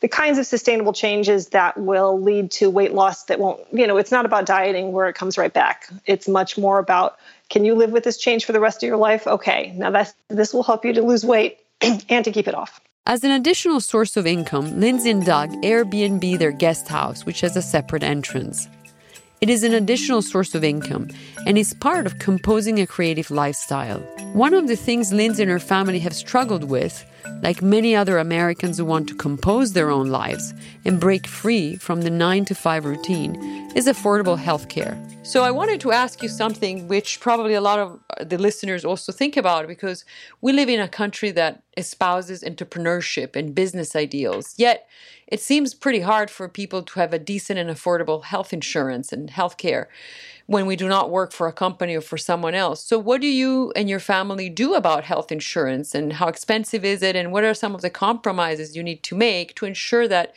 the 0.00 0.08
kinds 0.08 0.38
of 0.38 0.46
sustainable 0.46 0.92
changes 0.92 1.48
that 1.48 1.78
will 1.78 2.20
lead 2.20 2.50
to 2.50 2.68
weight 2.68 2.92
loss 2.92 3.24
that 3.24 3.38
won't, 3.38 3.60
you 3.72 3.86
know, 3.86 3.96
it's 3.96 4.10
not 4.10 4.26
about 4.26 4.46
dieting 4.46 4.92
where 4.92 5.08
it 5.08 5.14
comes 5.14 5.38
right 5.38 5.52
back. 5.52 5.88
It's 6.04 6.28
much 6.28 6.58
more 6.58 6.78
about 6.78 7.18
can 7.48 7.64
you 7.64 7.74
live 7.74 7.92
with 7.92 8.04
this 8.04 8.18
change 8.18 8.44
for 8.44 8.52
the 8.52 8.60
rest 8.60 8.82
of 8.82 8.86
your 8.86 8.96
life? 8.96 9.26
Okay, 9.26 9.72
now 9.76 9.90
that's, 9.90 10.12
this 10.28 10.52
will 10.52 10.64
help 10.64 10.84
you 10.84 10.92
to 10.94 11.02
lose 11.02 11.24
weight 11.24 11.58
and 11.80 12.24
to 12.24 12.32
keep 12.32 12.48
it 12.48 12.54
off. 12.54 12.80
As 13.08 13.22
an 13.22 13.30
additional 13.30 13.80
source 13.80 14.16
of 14.16 14.26
income, 14.26 14.80
Lindsay 14.80 15.10
and 15.12 15.24
Doug 15.24 15.50
Airbnb 15.62 16.40
their 16.40 16.50
guest 16.50 16.88
house, 16.88 17.24
which 17.24 17.40
has 17.40 17.56
a 17.56 17.62
separate 17.62 18.02
entrance. 18.02 18.68
It 19.42 19.50
is 19.50 19.62
an 19.64 19.74
additional 19.74 20.22
source 20.22 20.54
of 20.54 20.64
income 20.64 21.08
and 21.46 21.58
is 21.58 21.74
part 21.74 22.06
of 22.06 22.18
composing 22.18 22.80
a 22.80 22.86
creative 22.86 23.30
lifestyle. 23.30 24.00
One 24.32 24.54
of 24.54 24.66
the 24.66 24.76
things 24.76 25.12
Lindsay 25.12 25.42
and 25.42 25.50
her 25.50 25.58
family 25.58 25.98
have 25.98 26.14
struggled 26.14 26.64
with, 26.64 27.04
like 27.42 27.60
many 27.60 27.94
other 27.94 28.16
Americans 28.16 28.78
who 28.78 28.86
want 28.86 29.08
to 29.08 29.14
compose 29.14 29.74
their 29.74 29.90
own 29.90 30.08
lives 30.08 30.54
and 30.86 30.98
break 30.98 31.26
free 31.26 31.76
from 31.76 32.00
the 32.00 32.08
9 32.08 32.46
to 32.46 32.54
5 32.54 32.86
routine, 32.86 33.34
is 33.74 33.86
affordable 33.86 34.38
health 34.38 34.70
care. 34.70 34.98
So 35.22 35.42
I 35.42 35.50
wanted 35.50 35.80
to 35.80 35.92
ask 35.92 36.22
you 36.22 36.30
something 36.30 36.88
which 36.88 37.20
probably 37.20 37.52
a 37.52 37.60
lot 37.60 37.78
of 37.78 38.00
the 38.26 38.38
listeners 38.38 38.86
also 38.86 39.12
think 39.12 39.36
about 39.36 39.66
because 39.66 40.04
we 40.40 40.52
live 40.54 40.70
in 40.70 40.80
a 40.80 40.88
country 40.88 41.30
that 41.32 41.62
espouses 41.76 42.42
entrepreneurship 42.42 43.36
and 43.36 43.54
business 43.54 43.94
ideals. 43.94 44.54
Yet 44.56 44.88
it 45.26 45.40
seems 45.40 45.74
pretty 45.74 46.00
hard 46.00 46.30
for 46.30 46.48
people 46.48 46.82
to 46.82 47.00
have 47.00 47.12
a 47.12 47.18
decent 47.18 47.58
and 47.58 47.68
affordable 47.68 48.24
health 48.24 48.52
insurance 48.52 49.12
and 49.12 49.30
health 49.30 49.56
care 49.56 49.88
when 50.46 50.66
we 50.66 50.76
do 50.76 50.88
not 50.88 51.10
work 51.10 51.32
for 51.32 51.48
a 51.48 51.52
company 51.52 51.96
or 51.96 52.00
for 52.00 52.16
someone 52.16 52.54
else. 52.54 52.84
So, 52.84 52.98
what 52.98 53.20
do 53.20 53.26
you 53.26 53.72
and 53.74 53.90
your 53.90 53.98
family 53.98 54.48
do 54.48 54.74
about 54.74 55.04
health 55.04 55.32
insurance 55.32 55.94
and 55.94 56.14
how 56.14 56.28
expensive 56.28 56.84
is 56.84 57.02
it? 57.02 57.16
And 57.16 57.32
what 57.32 57.44
are 57.44 57.54
some 57.54 57.74
of 57.74 57.82
the 57.82 57.90
compromises 57.90 58.76
you 58.76 58.82
need 58.82 59.02
to 59.04 59.16
make 59.16 59.54
to 59.56 59.66
ensure 59.66 60.06
that 60.08 60.34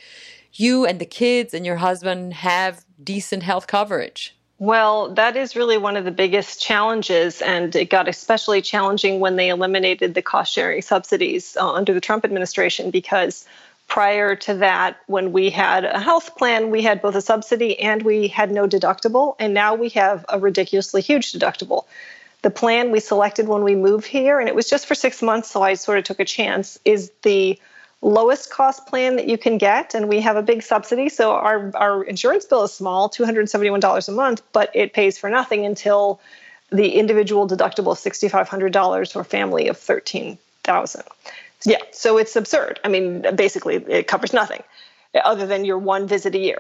you 0.53 0.86
and 0.86 1.00
the 1.00 1.05
kids 1.05 1.53
and 1.53 1.65
your 1.65 1.77
husband 1.77 2.34
have 2.34 2.84
decent 3.03 3.43
health 3.43 3.67
coverage? 3.67 4.36
Well, 4.58 5.13
that 5.13 5.38
is 5.38 5.55
really 5.55 5.77
one 5.77 5.96
of 5.96 6.03
the 6.03 6.12
biggest 6.12 6.62
challenges, 6.62 7.41
and 7.41 7.74
it 7.77 7.89
got 7.89 8.10
especially 8.10 8.62
challenging 8.62 9.22
when 9.22 9.38
they 9.38 9.48
eliminated 9.48 10.15
the 10.15 10.22
cost 10.22 10.51
sharing 10.51 10.81
subsidies 10.81 11.55
uh, 11.55 11.72
under 11.72 11.93
the 11.93 12.01
Trump 12.01 12.25
administration 12.25 12.91
because 12.91 13.45
prior 13.89 14.36
to 14.36 14.54
that, 14.56 14.97
when 15.08 15.34
we 15.34 15.49
had 15.49 15.84
a 15.84 15.99
health 15.99 16.38
plan, 16.38 16.69
we 16.69 16.84
had 16.84 17.02
both 17.02 17.15
a 17.15 17.21
subsidy 17.21 17.78
and 17.80 18.04
we 18.04 18.28
had 18.28 18.52
no 18.52 18.67
deductible. 18.67 19.36
And 19.39 19.54
now 19.54 19.75
we 19.75 19.89
have 19.89 20.23
a 20.30 20.39
ridiculously 20.39 21.02
huge 21.02 21.34
deductible. 21.34 21.86
The 22.43 22.52
plan 22.52 22.91
we 22.91 23.02
selected 23.02 23.47
when 23.47 23.63
we 23.63 23.75
moved 23.75 24.06
here, 24.06 24.39
and 24.39 24.47
it 24.47 24.56
was 24.56 24.69
just 24.69 24.86
for 24.86 24.95
six 24.95 25.21
months, 25.21 25.52
so 25.52 25.62
I 25.62 25.73
sort 25.73 25.97
of 25.97 26.06
took 26.06 26.21
a 26.21 26.25
chance, 26.25 26.80
is 26.86 27.12
the 27.23 27.60
lowest 28.02 28.49
cost 28.49 28.88
plan 28.88 29.17
that 29.17 29.28
you 29.28 29.38
can 29.38 29.58
get. 29.58 29.93
And 29.93 30.08
we 30.08 30.21
have 30.21 30.38
a 30.38 30.43
big 30.43 30.63
subsidy. 30.63 31.10
So 31.10 31.34
our, 31.34 31.75
our 31.75 32.04
insurance 32.04 32.45
bill 32.45 32.63
is 32.63 32.71
small, 32.71 33.10
$271 33.10 34.08
a 34.08 34.12
month, 34.12 34.41
but 34.54 34.69
it 34.73 34.93
pays 34.93 35.17
for 35.17 35.30
nothing 35.30 35.65
until 35.65 36.21
the 36.71 36.93
individual 36.93 37.47
deductible 37.47 37.91
of 37.91 37.97
$6,500 37.97 39.12
for 39.12 39.19
a 39.19 39.25
family 39.25 39.67
of 39.67 39.78
13000 39.78 41.04
yeah, 41.65 41.82
so 41.91 42.17
it's 42.17 42.36
absurd. 42.36 42.80
I 42.84 42.88
mean, 42.88 43.26
basically, 43.36 43.76
it 43.76 44.08
covers 44.08 44.34
nothing 44.34 44.63
other 45.24 45.45
than 45.45 45.65
your 45.65 45.78
one 45.78 46.08
visit 46.08 46.36
a 46.36 46.39
year. 46.39 46.58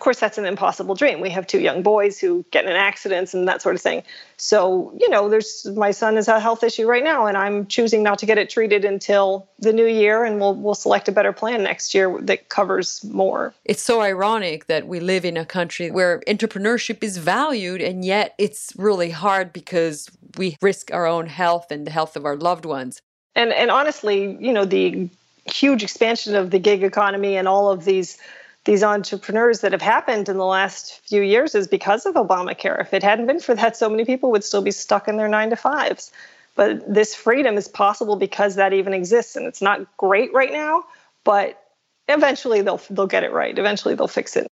Of 0.00 0.04
course, 0.04 0.18
that's 0.18 0.38
an 0.38 0.46
impossible 0.46 0.94
dream. 0.94 1.20
We 1.20 1.28
have 1.28 1.46
two 1.46 1.60
young 1.60 1.82
boys 1.82 2.18
who 2.18 2.42
get 2.52 2.64
in 2.64 2.72
accidents 2.72 3.34
and 3.34 3.46
that 3.48 3.60
sort 3.60 3.74
of 3.74 3.82
thing. 3.82 4.02
So, 4.38 4.96
you 4.98 5.10
know, 5.10 5.28
there's 5.28 5.66
my 5.76 5.90
son 5.90 6.16
has 6.16 6.26
a 6.26 6.40
health 6.40 6.64
issue 6.64 6.86
right 6.86 7.04
now, 7.04 7.26
and 7.26 7.36
I'm 7.36 7.66
choosing 7.66 8.02
not 8.02 8.18
to 8.20 8.26
get 8.26 8.38
it 8.38 8.48
treated 8.48 8.86
until 8.86 9.46
the 9.58 9.74
new 9.74 9.84
year, 9.84 10.24
and 10.24 10.40
we'll 10.40 10.54
we'll 10.54 10.74
select 10.74 11.08
a 11.08 11.12
better 11.12 11.34
plan 11.34 11.62
next 11.62 11.92
year 11.92 12.18
that 12.22 12.48
covers 12.48 13.04
more. 13.04 13.52
It's 13.66 13.82
so 13.82 14.00
ironic 14.00 14.68
that 14.68 14.88
we 14.88 15.00
live 15.00 15.26
in 15.26 15.36
a 15.36 15.44
country 15.44 15.90
where 15.90 16.20
entrepreneurship 16.26 17.04
is 17.04 17.18
valued, 17.18 17.82
and 17.82 18.02
yet 18.02 18.34
it's 18.38 18.72
really 18.76 19.10
hard 19.10 19.52
because 19.52 20.08
we 20.38 20.56
risk 20.62 20.90
our 20.94 21.04
own 21.04 21.26
health 21.26 21.70
and 21.70 21.86
the 21.86 21.90
health 21.90 22.16
of 22.16 22.24
our 22.24 22.36
loved 22.36 22.64
ones. 22.64 23.02
And 23.34 23.52
and 23.52 23.70
honestly, 23.70 24.36
you 24.40 24.52
know, 24.52 24.64
the 24.64 25.08
huge 25.44 25.82
expansion 25.82 26.34
of 26.34 26.50
the 26.50 26.58
gig 26.58 26.82
economy 26.82 27.36
and 27.36 27.48
all 27.48 27.70
of 27.70 27.84
these 27.84 28.18
these 28.64 28.82
entrepreneurs 28.82 29.60
that 29.60 29.72
have 29.72 29.82
happened 29.82 30.28
in 30.28 30.36
the 30.36 30.44
last 30.44 31.00
few 31.08 31.22
years 31.22 31.54
is 31.54 31.66
because 31.66 32.04
of 32.04 32.14
Obamacare. 32.14 32.80
If 32.80 32.92
it 32.92 33.02
hadn't 33.02 33.26
been 33.26 33.40
for 33.40 33.54
that, 33.54 33.76
so 33.76 33.88
many 33.88 34.04
people 34.04 34.30
would 34.32 34.44
still 34.44 34.60
be 34.60 34.70
stuck 34.70 35.08
in 35.08 35.16
their 35.16 35.28
nine 35.28 35.50
to 35.50 35.56
fives. 35.56 36.12
But 36.56 36.92
this 36.92 37.14
freedom 37.14 37.56
is 37.56 37.68
possible 37.68 38.16
because 38.16 38.56
that 38.56 38.72
even 38.74 38.92
exists, 38.92 39.36
and 39.36 39.46
it's 39.46 39.62
not 39.62 39.96
great 39.96 40.32
right 40.34 40.52
now, 40.52 40.84
but 41.24 41.62
eventually 42.08 42.60
they'll 42.60 42.80
they'll 42.90 43.06
get 43.06 43.24
it 43.24 43.32
right. 43.32 43.56
Eventually 43.58 43.94
they'll 43.94 44.08
fix 44.08 44.36
it. 44.36 44.46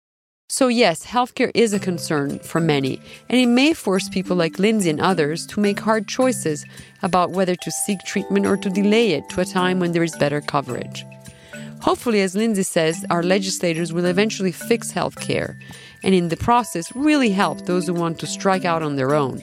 So, 0.51 0.69
yes, 0.69 1.05
healthcare 1.05 1.51
is 1.53 1.75
a 1.75 1.79
concern 1.79 2.39
for 2.39 2.59
many, 2.59 3.03
and 3.29 3.39
it 3.39 3.49
may 3.49 3.75
force 3.75 4.09
people 4.09 4.35
like 4.35 4.59
Lindsay 4.59 4.89
and 4.89 4.99
others 4.99 5.47
to 5.49 5.61
make 5.61 5.79
hard 5.79 6.09
choices 6.09 6.65
about 7.03 7.33
whether 7.33 7.55
to 7.55 7.71
seek 7.71 7.99
treatment 8.07 8.47
or 8.47 8.57
to 8.57 8.71
delay 8.71 9.13
it 9.13 9.29
to 9.29 9.43
a 9.43 9.45
time 9.45 9.79
when 9.79 9.93
there 9.93 10.03
is 10.03 10.17
better 10.17 10.41
coverage. 10.41 11.05
Hopefully, 11.83 12.23
as 12.23 12.35
Lindsay 12.35 12.63
says, 12.63 13.05
our 13.11 13.23
legislators 13.23 13.93
will 13.93 14.07
eventually 14.07 14.51
fix 14.51 14.91
healthcare 14.91 15.61
and 16.03 16.15
in 16.15 16.31
the 16.31 16.37
process 16.39 16.91
really 16.97 17.29
help 17.29 17.67
those 17.67 17.87
who 17.87 17.93
want 17.93 18.19
to 18.21 18.27
strike 18.27 18.65
out 18.65 18.83
on 18.83 18.97
their 18.97 19.15
own. 19.15 19.43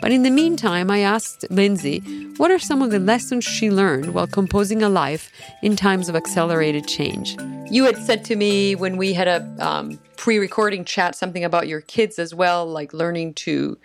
But 0.00 0.12
in 0.12 0.22
the 0.22 0.30
meantime, 0.30 0.90
I 0.90 1.00
asked 1.00 1.44
Lindsay 1.50 2.00
what 2.36 2.50
are 2.50 2.58
some 2.58 2.82
of 2.82 2.90
the 2.90 2.98
lessons 2.98 3.44
she 3.44 3.70
learned 3.70 4.14
while 4.14 4.26
composing 4.26 4.82
a 4.82 4.88
life 4.88 5.32
in 5.62 5.76
times 5.76 6.08
of 6.08 6.16
accelerated 6.16 6.86
change. 6.86 7.36
You 7.70 7.84
had 7.84 7.96
said 7.98 8.24
to 8.26 8.36
me 8.36 8.74
when 8.74 8.96
we 8.96 9.12
had 9.12 9.28
a 9.28 9.54
um, 9.58 9.98
pre 10.16 10.38
recording 10.38 10.84
chat 10.84 11.14
something 11.14 11.44
about 11.44 11.68
your 11.68 11.80
kids 11.80 12.18
as 12.18 12.34
well, 12.34 12.64
like 12.64 12.92
learning 12.92 13.34
to, 13.34 13.76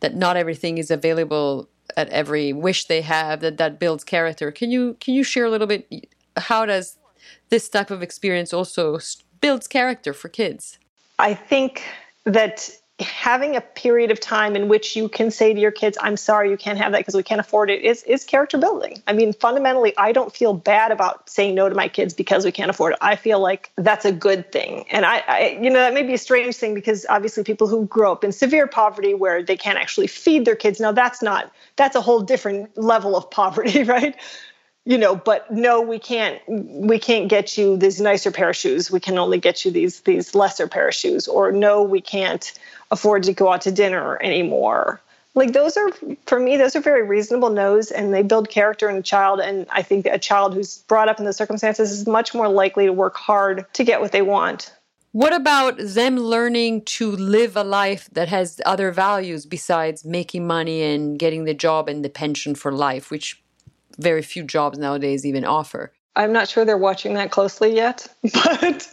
that 0.00 0.14
not 0.14 0.36
everything 0.36 0.78
is 0.78 0.90
available 0.90 1.68
at 1.96 2.08
every 2.08 2.52
wish 2.52 2.86
they 2.86 3.00
have 3.00 3.40
that 3.40 3.56
that 3.58 3.78
builds 3.78 4.04
character 4.04 4.50
can 4.50 4.70
you 4.70 4.96
can 5.00 5.14
you 5.14 5.22
share 5.22 5.44
a 5.44 5.50
little 5.50 5.66
bit 5.66 5.86
how 6.36 6.64
does 6.64 6.98
this 7.50 7.68
type 7.68 7.90
of 7.90 8.02
experience 8.02 8.52
also 8.52 8.98
builds 9.40 9.66
character 9.66 10.12
for 10.12 10.28
kids 10.28 10.78
i 11.18 11.34
think 11.34 11.82
that 12.24 12.70
having 13.02 13.56
a 13.56 13.60
period 13.60 14.10
of 14.10 14.20
time 14.20 14.56
in 14.56 14.68
which 14.68 14.96
you 14.96 15.08
can 15.08 15.30
say 15.30 15.52
to 15.52 15.60
your 15.60 15.70
kids, 15.70 15.98
I'm 16.00 16.16
sorry 16.16 16.50
you 16.50 16.56
can't 16.56 16.78
have 16.78 16.92
that 16.92 16.98
because 16.98 17.14
we 17.14 17.22
can't 17.22 17.40
afford 17.40 17.70
it 17.70 17.82
is, 17.82 18.02
is 18.04 18.24
character 18.24 18.58
building. 18.58 19.02
I 19.06 19.12
mean, 19.12 19.32
fundamentally, 19.32 19.92
I 19.96 20.12
don't 20.12 20.34
feel 20.34 20.54
bad 20.54 20.90
about 20.90 21.28
saying 21.28 21.54
no 21.54 21.68
to 21.68 21.74
my 21.74 21.88
kids 21.88 22.14
because 22.14 22.44
we 22.44 22.52
can't 22.52 22.70
afford 22.70 22.94
it. 22.94 22.98
I 23.00 23.16
feel 23.16 23.40
like 23.40 23.70
that's 23.76 24.04
a 24.04 24.12
good 24.12 24.50
thing. 24.52 24.86
And 24.90 25.04
I, 25.04 25.22
I 25.28 25.58
you 25.60 25.70
know, 25.70 25.80
that 25.80 25.94
may 25.94 26.02
be 26.02 26.14
a 26.14 26.18
strange 26.18 26.56
thing 26.56 26.74
because 26.74 27.04
obviously 27.08 27.44
people 27.44 27.68
who 27.68 27.86
grow 27.86 28.12
up 28.12 28.24
in 28.24 28.32
severe 28.32 28.66
poverty 28.66 29.14
where 29.14 29.42
they 29.42 29.56
can't 29.56 29.78
actually 29.78 30.06
feed 30.06 30.44
their 30.44 30.56
kids, 30.56 30.80
now 30.80 30.92
that's 30.92 31.22
not, 31.22 31.52
that's 31.76 31.96
a 31.96 32.00
whole 32.00 32.20
different 32.20 32.76
level 32.78 33.16
of 33.16 33.30
poverty, 33.30 33.82
right? 33.84 34.16
You 34.84 34.98
know 34.98 35.14
but 35.14 35.50
no 35.50 35.80
we 35.80 35.98
can't 35.98 36.40
we 36.48 36.98
can't 36.98 37.28
get 37.28 37.56
you 37.56 37.76
these 37.76 38.00
nicer 38.00 38.30
pair 38.30 38.50
of 38.50 38.56
shoes. 38.56 38.90
We 38.90 39.00
can 39.00 39.18
only 39.18 39.38
get 39.38 39.64
you 39.64 39.70
these 39.70 40.00
these 40.00 40.34
lesser 40.34 40.66
pair 40.66 40.88
of 40.88 40.94
shoes. 40.94 41.28
Or 41.28 41.52
no 41.52 41.82
we 41.82 42.00
can't 42.00 42.52
afford 42.90 43.22
to 43.24 43.32
go 43.32 43.52
out 43.52 43.62
to 43.62 43.72
dinner 43.72 44.20
anymore. 44.22 45.00
Like 45.34 45.52
those 45.52 45.76
are 45.76 45.90
for 46.26 46.38
me 46.38 46.56
those 46.56 46.74
are 46.76 46.80
very 46.80 47.06
reasonable 47.06 47.50
no's 47.50 47.90
and 47.90 48.12
they 48.12 48.22
build 48.22 48.50
character 48.50 48.88
in 48.88 48.96
a 48.96 49.02
child. 49.02 49.40
And 49.40 49.66
i 49.70 49.82
think 49.82 50.06
a 50.06 50.18
child 50.18 50.54
who's 50.54 50.78
brought 50.78 51.08
up 51.08 51.18
in 51.18 51.24
those 51.24 51.36
circumstances 51.36 51.92
is 51.92 52.06
much 52.06 52.34
more 52.34 52.48
likely 52.48 52.86
to 52.86 52.92
work 52.92 53.16
hard 53.16 53.66
to 53.74 53.84
get 53.84 54.00
what 54.00 54.12
they 54.12 54.22
want. 54.22 54.72
What 55.12 55.34
about 55.34 55.74
them 55.76 56.16
learning 56.16 56.86
to 56.96 57.10
live 57.10 57.54
a 57.54 57.62
life 57.62 58.08
that 58.12 58.28
has 58.28 58.62
other 58.64 58.90
values 58.90 59.44
besides 59.44 60.06
making 60.06 60.46
money 60.46 60.82
and 60.82 61.18
getting 61.18 61.44
the 61.44 61.52
job 61.52 61.86
and 61.86 62.02
the 62.02 62.08
pension 62.08 62.54
for 62.54 62.72
life, 62.72 63.10
which 63.10 63.41
very 63.98 64.22
few 64.22 64.42
jobs 64.44 64.78
nowadays 64.78 65.24
even 65.26 65.44
offer? 65.44 65.92
I'm 66.14 66.32
not 66.32 66.48
sure 66.48 66.64
they're 66.64 66.76
watching 66.76 67.14
that 67.14 67.30
closely 67.30 67.74
yet, 67.74 68.06
but 68.22 68.88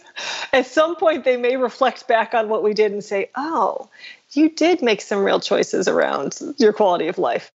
at 0.52 0.66
some 0.66 0.96
point 0.96 1.24
they 1.24 1.36
may 1.36 1.56
reflect 1.56 2.08
back 2.08 2.34
on 2.34 2.48
what 2.48 2.62
we 2.62 2.72
did 2.72 2.92
and 2.92 3.04
say, 3.04 3.30
oh, 3.36 3.90
you 4.32 4.50
did 4.50 4.82
make 4.82 5.00
some 5.00 5.24
real 5.24 5.40
choices 5.40 5.86
around 5.86 6.38
your 6.58 6.72
quality 6.72 7.08
of 7.08 7.18
life. 7.18 7.52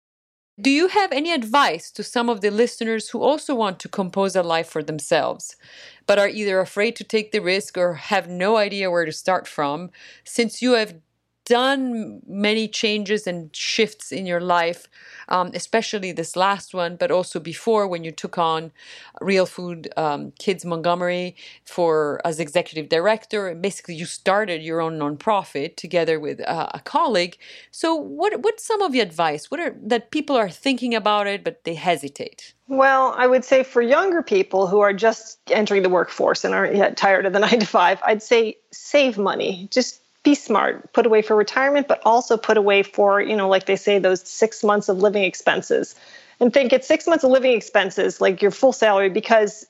Do 0.60 0.69
you 0.69 0.89
have 0.89 1.12
any 1.12 1.32
advice 1.32 1.91
to 1.91 2.04
some 2.04 2.30
of 2.30 2.41
the 2.41 2.51
listeners 2.51 3.10
who 3.10 3.21
also 3.21 3.56
want 3.56 3.80
to 3.80 3.89
compose 3.89 4.36
a 4.36 4.43
life 4.43 4.67
for 4.67 4.84
themselves, 4.84 5.56
but 6.06 6.19
are 6.19 6.27
either 6.27 6.60
afraid 6.60 6.95
to 6.97 7.04
take 7.04 7.32
the 7.32 7.39
risk 7.39 7.77
or 7.77 7.93
have 7.93 8.30
no 8.30 8.58
idea 8.58 8.91
where 8.91 9.06
to 9.06 9.12
start 9.12 9.47
from, 9.47 9.89
since 10.23 10.62
you 10.62 10.73
have 10.73 10.95
done 11.45 12.21
many 12.27 12.67
changes 12.67 13.27
and 13.27 13.56
shifts 13.56 14.12
in 14.12 14.25
your 14.25 14.41
life, 14.41 14.88
um, 15.27 15.51
especially 15.54 16.12
this 16.12 16.36
last 16.36 16.73
one, 16.73 16.95
but 16.95 17.12
also 17.12 17.39
before 17.39 17.88
when 17.88 18.04
you 18.04 18.12
took 18.12 18.38
on 18.38 18.71
Real 19.19 19.45
Food 19.45 19.89
um, 19.97 20.32
Kids 20.39 20.65
Montgomery 20.65 21.36
for 21.65 22.21
as 22.25 22.39
executive 22.39 22.89
director. 22.89 23.47
And 23.47 23.62
basically, 23.62 23.95
you 23.95 24.06
started 24.06 24.62
your 24.62 24.82
own 24.82 24.99
nonprofit 24.99 25.75
together 25.75 26.19
with 26.19 26.41
uh, 26.41 26.69
a 26.73 26.80
colleague. 26.80 27.38
So, 27.71 27.95
what 27.95 28.41
what's 28.41 28.65
some 28.65 28.82
of 28.82 28.93
your 28.93 29.06
advice? 29.06 29.49
What 29.49 29.60
are 29.60 29.75
that 29.84 30.12
people 30.12 30.36
are 30.36 30.49
thinking 30.49 30.93
about 30.93 31.27
it 31.27 31.43
but 31.43 31.63
they 31.63 31.75
hesitate? 31.75 32.54
Well, 32.67 33.13
I 33.17 33.27
would 33.27 33.43
say 33.43 33.63
for 33.63 33.82
younger 33.82 34.21
people 34.21 34.67
who 34.67 34.80
are 34.80 34.93
just 34.93 35.39
entering 35.51 35.84
the 35.84 35.89
workforce 35.89 36.45
and 36.45 36.54
aren't 36.54 36.75
yet 36.75 36.95
tired 36.95 37.25
of 37.25 37.34
the 37.34 37.39
nine 37.47 37.60
to 37.60 37.65
five, 37.65 37.99
I'd 38.06 38.23
say 38.23 38.56
save 38.71 39.17
money. 39.17 39.67
Just 39.71 40.01
be 40.23 40.36
smart, 40.36 40.93
put 40.93 41.05
away 41.05 41.21
for 41.21 41.36
retirement, 41.36 41.88
but 41.88 42.01
also 42.05 42.38
put 42.38 42.57
away 42.57 42.84
for, 42.84 43.21
you 43.21 43.36
know, 43.36 43.49
like 43.49 43.65
they 43.65 43.75
say, 43.75 43.99
those 43.99 44.27
six 44.27 44.63
months 44.63 44.89
of 44.89 44.99
living 44.99 45.23
expenses. 45.23 45.95
And 46.39 46.53
think 46.53 46.73
it's 46.73 46.88
six 46.88 47.07
months 47.07 47.23
of 47.23 47.31
living 47.31 47.53
expenses, 47.53 48.21
like 48.21 48.41
your 48.41 48.51
full 48.51 48.73
salary, 48.73 49.10
because 49.10 49.65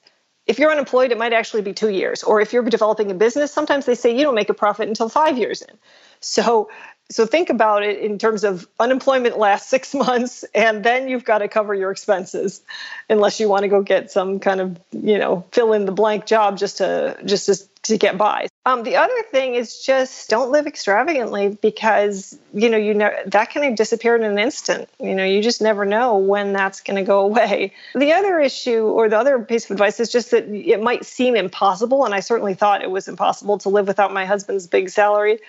if 0.48 0.60
you're 0.60 0.72
unemployed, 0.72 1.12
it 1.12 1.18
might 1.18 1.34
actually 1.34 1.62
be 1.62 1.74
two 1.74 1.90
years. 1.90 2.24
Or 2.24 2.42
if 2.42 2.52
you're 2.52 2.64
developing 2.64 3.12
a 3.12 3.14
business, 3.14 3.54
sometimes 3.54 3.86
they 3.86 3.96
say 3.96 4.16
you 4.16 4.24
don't 4.24 4.36
make 4.36 4.50
a 4.50 4.54
profit 4.54 4.88
until 4.88 5.08
five 5.08 5.38
years 5.38 5.62
in. 5.62 5.78
So 6.20 6.70
so 7.12 7.26
think 7.26 7.50
about 7.50 7.84
it 7.84 8.00
in 8.00 8.18
terms 8.18 8.44
of 8.44 8.68
unemployment 8.80 9.38
lasts 9.38 9.70
six 9.70 9.94
months, 9.94 10.44
and 10.56 10.84
then 10.84 11.08
you've 11.08 11.26
got 11.26 11.40
to 11.40 11.48
cover 11.48 11.76
your 11.76 11.92
expenses, 11.92 12.62
unless 13.10 13.40
you 13.40 13.50
want 13.50 13.64
to 13.64 13.68
go 13.68 13.82
get 13.82 14.12
some 14.12 14.40
kind 14.40 14.62
of 14.62 14.80
you 14.92 15.18
know 15.18 15.46
fill 15.52 15.74
in 15.74 15.86
the 15.86 15.92
blank 15.92 16.26
job 16.26 16.58
just 16.58 16.78
to 16.78 17.18
just 17.26 17.46
to, 17.48 17.68
to 17.84 17.98
get 17.98 18.18
by. 18.18 18.48
Um, 18.64 18.84
the 18.84 18.98
other 18.98 19.24
thing 19.32 19.56
is 19.56 19.84
just 19.84 20.30
don't 20.30 20.52
live 20.52 20.68
extravagantly 20.68 21.58
because 21.62 22.38
you 22.54 22.70
know 22.70 22.78
you 22.78 22.94
know 22.94 23.12
that 23.26 23.50
can 23.50 23.76
disappear 23.76 24.16
in 24.16 24.24
an 24.24 24.40
instant. 24.40 24.88
You 25.00 25.16
know 25.16 25.26
you 25.26 25.42
just 25.42 25.62
never 25.62 25.86
know 25.86 26.18
when 26.18 26.54
that's 26.54 26.82
going 26.82 26.98
to 26.98 27.04
go 27.04 27.20
away. 27.26 27.74
The 27.94 28.14
other 28.14 28.40
issue 28.40 28.84
or 28.84 29.10
the 29.10 29.18
other 29.18 29.40
piece 29.40 29.66
of 29.66 29.72
advice 29.72 30.00
is 30.00 30.12
just 30.12 30.32
that 30.32 30.48
it 30.48 30.82
might 30.82 31.06
seem 31.06 31.36
impossible, 31.36 32.06
and 32.06 32.16
I 32.16 32.22
certainly 32.22 32.54
thought 32.54 32.84
it 32.84 32.92
was 32.92 33.08
impossible 33.08 33.58
to 33.60 33.70
live 33.70 33.88
without 33.88 34.14
my 34.14 34.26
husband's 34.26 34.68
big 34.68 34.90
salary 34.90 35.40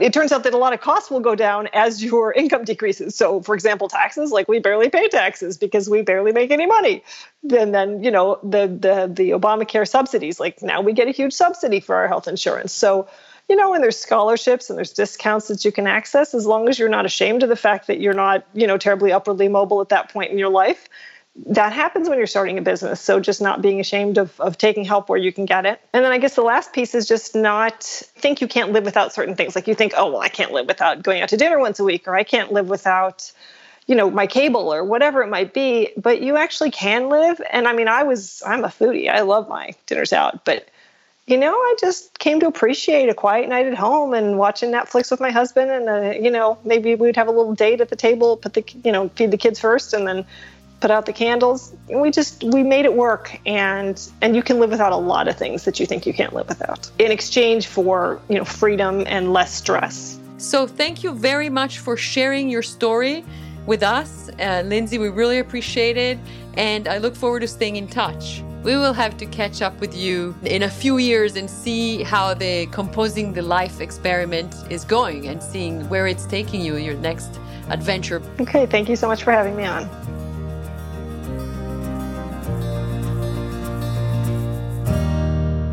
it 0.00 0.12
turns 0.12 0.32
out 0.32 0.44
that 0.44 0.54
a 0.54 0.58
lot 0.58 0.72
of 0.72 0.80
costs 0.80 1.10
will 1.10 1.20
go 1.20 1.34
down 1.34 1.68
as 1.72 2.02
your 2.02 2.32
income 2.40 2.64
decreases. 2.64 3.14
So, 3.14 3.42
for 3.42 3.54
example, 3.54 3.88
taxes, 3.88 4.32
like 4.32 4.48
we 4.48 4.58
barely 4.58 4.88
pay 4.88 5.08
taxes 5.08 5.58
because 5.58 5.88
we 5.88 6.02
barely 6.02 6.32
make 6.32 6.50
any 6.50 6.66
money. 6.66 7.02
And 7.50 7.74
then, 7.74 8.02
you 8.02 8.10
know, 8.10 8.38
the 8.42 8.66
the 8.66 9.10
the 9.12 9.30
Obamacare 9.30 9.88
subsidies, 9.88 10.40
like 10.40 10.62
now 10.62 10.80
we 10.80 10.92
get 10.92 11.08
a 11.08 11.12
huge 11.12 11.32
subsidy 11.32 11.80
for 11.80 11.94
our 11.96 12.08
health 12.08 12.28
insurance. 12.28 12.72
So, 12.72 13.08
you 13.48 13.56
know, 13.56 13.74
and 13.74 13.82
there's 13.82 13.98
scholarships 13.98 14.70
and 14.70 14.76
there's 14.76 14.92
discounts 14.92 15.48
that 15.48 15.64
you 15.64 15.72
can 15.72 15.86
access 15.86 16.34
as 16.34 16.46
long 16.46 16.68
as 16.68 16.78
you're 16.78 16.88
not 16.88 17.04
ashamed 17.04 17.42
of 17.42 17.48
the 17.48 17.56
fact 17.56 17.88
that 17.88 18.00
you're 18.00 18.14
not, 18.14 18.46
you 18.54 18.66
know, 18.66 18.78
terribly 18.78 19.12
upwardly 19.12 19.48
mobile 19.48 19.80
at 19.80 19.88
that 19.88 20.12
point 20.12 20.30
in 20.30 20.38
your 20.38 20.50
life 20.50 20.88
that 21.46 21.72
happens 21.72 22.08
when 22.08 22.18
you're 22.18 22.26
starting 22.26 22.58
a 22.58 22.62
business. 22.62 23.00
So 23.00 23.20
just 23.20 23.40
not 23.40 23.62
being 23.62 23.80
ashamed 23.80 24.18
of, 24.18 24.38
of 24.40 24.58
taking 24.58 24.84
help 24.84 25.08
where 25.08 25.18
you 25.18 25.32
can 25.32 25.46
get 25.46 25.64
it. 25.64 25.80
And 25.92 26.04
then 26.04 26.12
I 26.12 26.18
guess 26.18 26.34
the 26.34 26.42
last 26.42 26.72
piece 26.72 26.94
is 26.94 27.06
just 27.06 27.34
not 27.34 27.82
think 27.82 28.40
you 28.40 28.48
can't 28.48 28.72
live 28.72 28.84
without 28.84 29.12
certain 29.12 29.36
things. 29.36 29.54
Like 29.54 29.68
you 29.68 29.74
think, 29.74 29.94
oh, 29.96 30.10
well, 30.10 30.20
I 30.20 30.28
can't 30.28 30.52
live 30.52 30.66
without 30.66 31.02
going 31.02 31.22
out 31.22 31.28
to 31.30 31.36
dinner 31.36 31.58
once 31.58 31.78
a 31.78 31.84
week, 31.84 32.08
or 32.08 32.16
I 32.16 32.24
can't 32.24 32.52
live 32.52 32.68
without, 32.68 33.30
you 33.86 33.94
know, 33.94 34.10
my 34.10 34.26
cable 34.26 34.72
or 34.72 34.84
whatever 34.84 35.22
it 35.22 35.28
might 35.28 35.54
be. 35.54 35.90
But 35.96 36.20
you 36.20 36.36
actually 36.36 36.72
can 36.72 37.08
live. 37.08 37.40
And 37.50 37.68
I 37.68 37.74
mean, 37.74 37.88
I 37.88 38.02
was, 38.02 38.42
I'm 38.44 38.64
a 38.64 38.68
foodie. 38.68 39.08
I 39.08 39.20
love 39.20 39.48
my 39.48 39.74
dinners 39.86 40.12
out. 40.12 40.44
But 40.44 40.68
you 41.26 41.36
know, 41.36 41.52
I 41.52 41.76
just 41.78 42.18
came 42.18 42.40
to 42.40 42.48
appreciate 42.48 43.08
a 43.08 43.14
quiet 43.14 43.48
night 43.48 43.66
at 43.66 43.74
home 43.74 44.14
and 44.14 44.36
watching 44.36 44.72
Netflix 44.72 45.12
with 45.12 45.20
my 45.20 45.30
husband, 45.30 45.70
and 45.70 45.88
uh, 45.88 46.10
you 46.20 46.28
know, 46.28 46.58
maybe 46.64 46.96
we'd 46.96 47.14
have 47.14 47.28
a 47.28 47.30
little 47.30 47.54
date 47.54 47.80
at 47.80 47.88
the 47.88 47.94
table, 47.94 48.36
put 48.36 48.54
the 48.54 48.64
you 48.82 48.90
know, 48.90 49.08
feed 49.10 49.30
the 49.30 49.36
kids 49.36 49.60
first, 49.60 49.94
and 49.94 50.08
then 50.08 50.26
put 50.80 50.90
out 50.90 51.06
the 51.06 51.12
candles. 51.12 51.74
We 51.88 52.10
just 52.10 52.42
we 52.42 52.62
made 52.62 52.84
it 52.84 52.94
work 52.94 53.38
and 53.46 54.00
and 54.20 54.34
you 54.34 54.42
can 54.42 54.58
live 54.58 54.70
without 54.70 54.92
a 54.92 54.96
lot 54.96 55.28
of 55.28 55.36
things 55.36 55.64
that 55.64 55.78
you 55.78 55.86
think 55.86 56.06
you 56.06 56.14
can't 56.14 56.32
live 56.32 56.48
without 56.48 56.90
in 56.98 57.10
exchange 57.10 57.66
for, 57.66 58.20
you 58.28 58.36
know, 58.36 58.44
freedom 58.44 59.04
and 59.06 59.32
less 59.32 59.54
stress. 59.54 60.18
So 60.38 60.66
thank 60.66 61.04
you 61.04 61.14
very 61.14 61.50
much 61.50 61.78
for 61.80 61.96
sharing 61.96 62.48
your 62.48 62.62
story 62.62 63.24
with 63.66 63.82
us. 63.82 64.30
Uh, 64.40 64.62
Lindsay, 64.64 64.98
we 64.98 65.10
really 65.10 65.38
appreciate 65.38 65.96
it 65.96 66.18
and 66.54 66.88
I 66.88 66.98
look 66.98 67.14
forward 67.14 67.40
to 67.40 67.48
staying 67.48 67.76
in 67.76 67.86
touch. 67.86 68.42
We 68.62 68.76
will 68.76 68.92
have 68.92 69.16
to 69.18 69.26
catch 69.26 69.62
up 69.62 69.80
with 69.80 69.96
you 69.96 70.34
in 70.44 70.64
a 70.64 70.68
few 70.68 70.98
years 70.98 71.36
and 71.36 71.48
see 71.48 72.02
how 72.02 72.34
the 72.34 72.66
composing 72.66 73.32
the 73.32 73.40
life 73.42 73.80
experiment 73.80 74.54
is 74.68 74.84
going 74.84 75.28
and 75.28 75.42
seeing 75.42 75.88
where 75.88 76.06
it's 76.06 76.26
taking 76.26 76.60
you, 76.60 76.76
your 76.76 76.96
next 76.96 77.38
adventure. 77.70 78.20
Okay, 78.38 78.66
thank 78.66 78.90
you 78.90 78.96
so 78.96 79.06
much 79.08 79.22
for 79.22 79.32
having 79.32 79.56
me 79.56 79.64
on. 79.64 79.88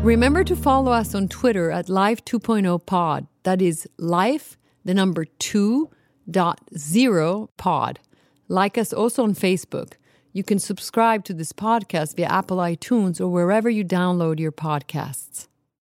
Remember 0.02 0.44
to 0.44 0.54
follow 0.54 0.92
us 0.92 1.14
on 1.14 1.26
Twitter 1.26 1.72
at 1.72 1.88
Life 1.88 2.24
2.0 2.24 2.86
Pod. 2.86 3.26
That 3.42 3.60
is 3.60 3.88
Life, 3.98 4.56
the 4.84 4.94
number 4.94 5.24
2.0 5.24 7.48
Pod. 7.56 7.98
Like 8.46 8.78
us 8.78 8.92
also 8.92 9.24
on 9.24 9.34
Facebook. 9.34 9.94
You 10.32 10.44
can 10.44 10.60
subscribe 10.60 11.24
to 11.24 11.34
this 11.34 11.52
podcast 11.52 12.14
via 12.14 12.26
Apple 12.26 12.58
iTunes 12.58 13.20
or 13.20 13.26
wherever 13.26 13.68
you 13.68 13.84
download 13.84 14.38
your 14.38 14.52
podcasts. 14.52 15.48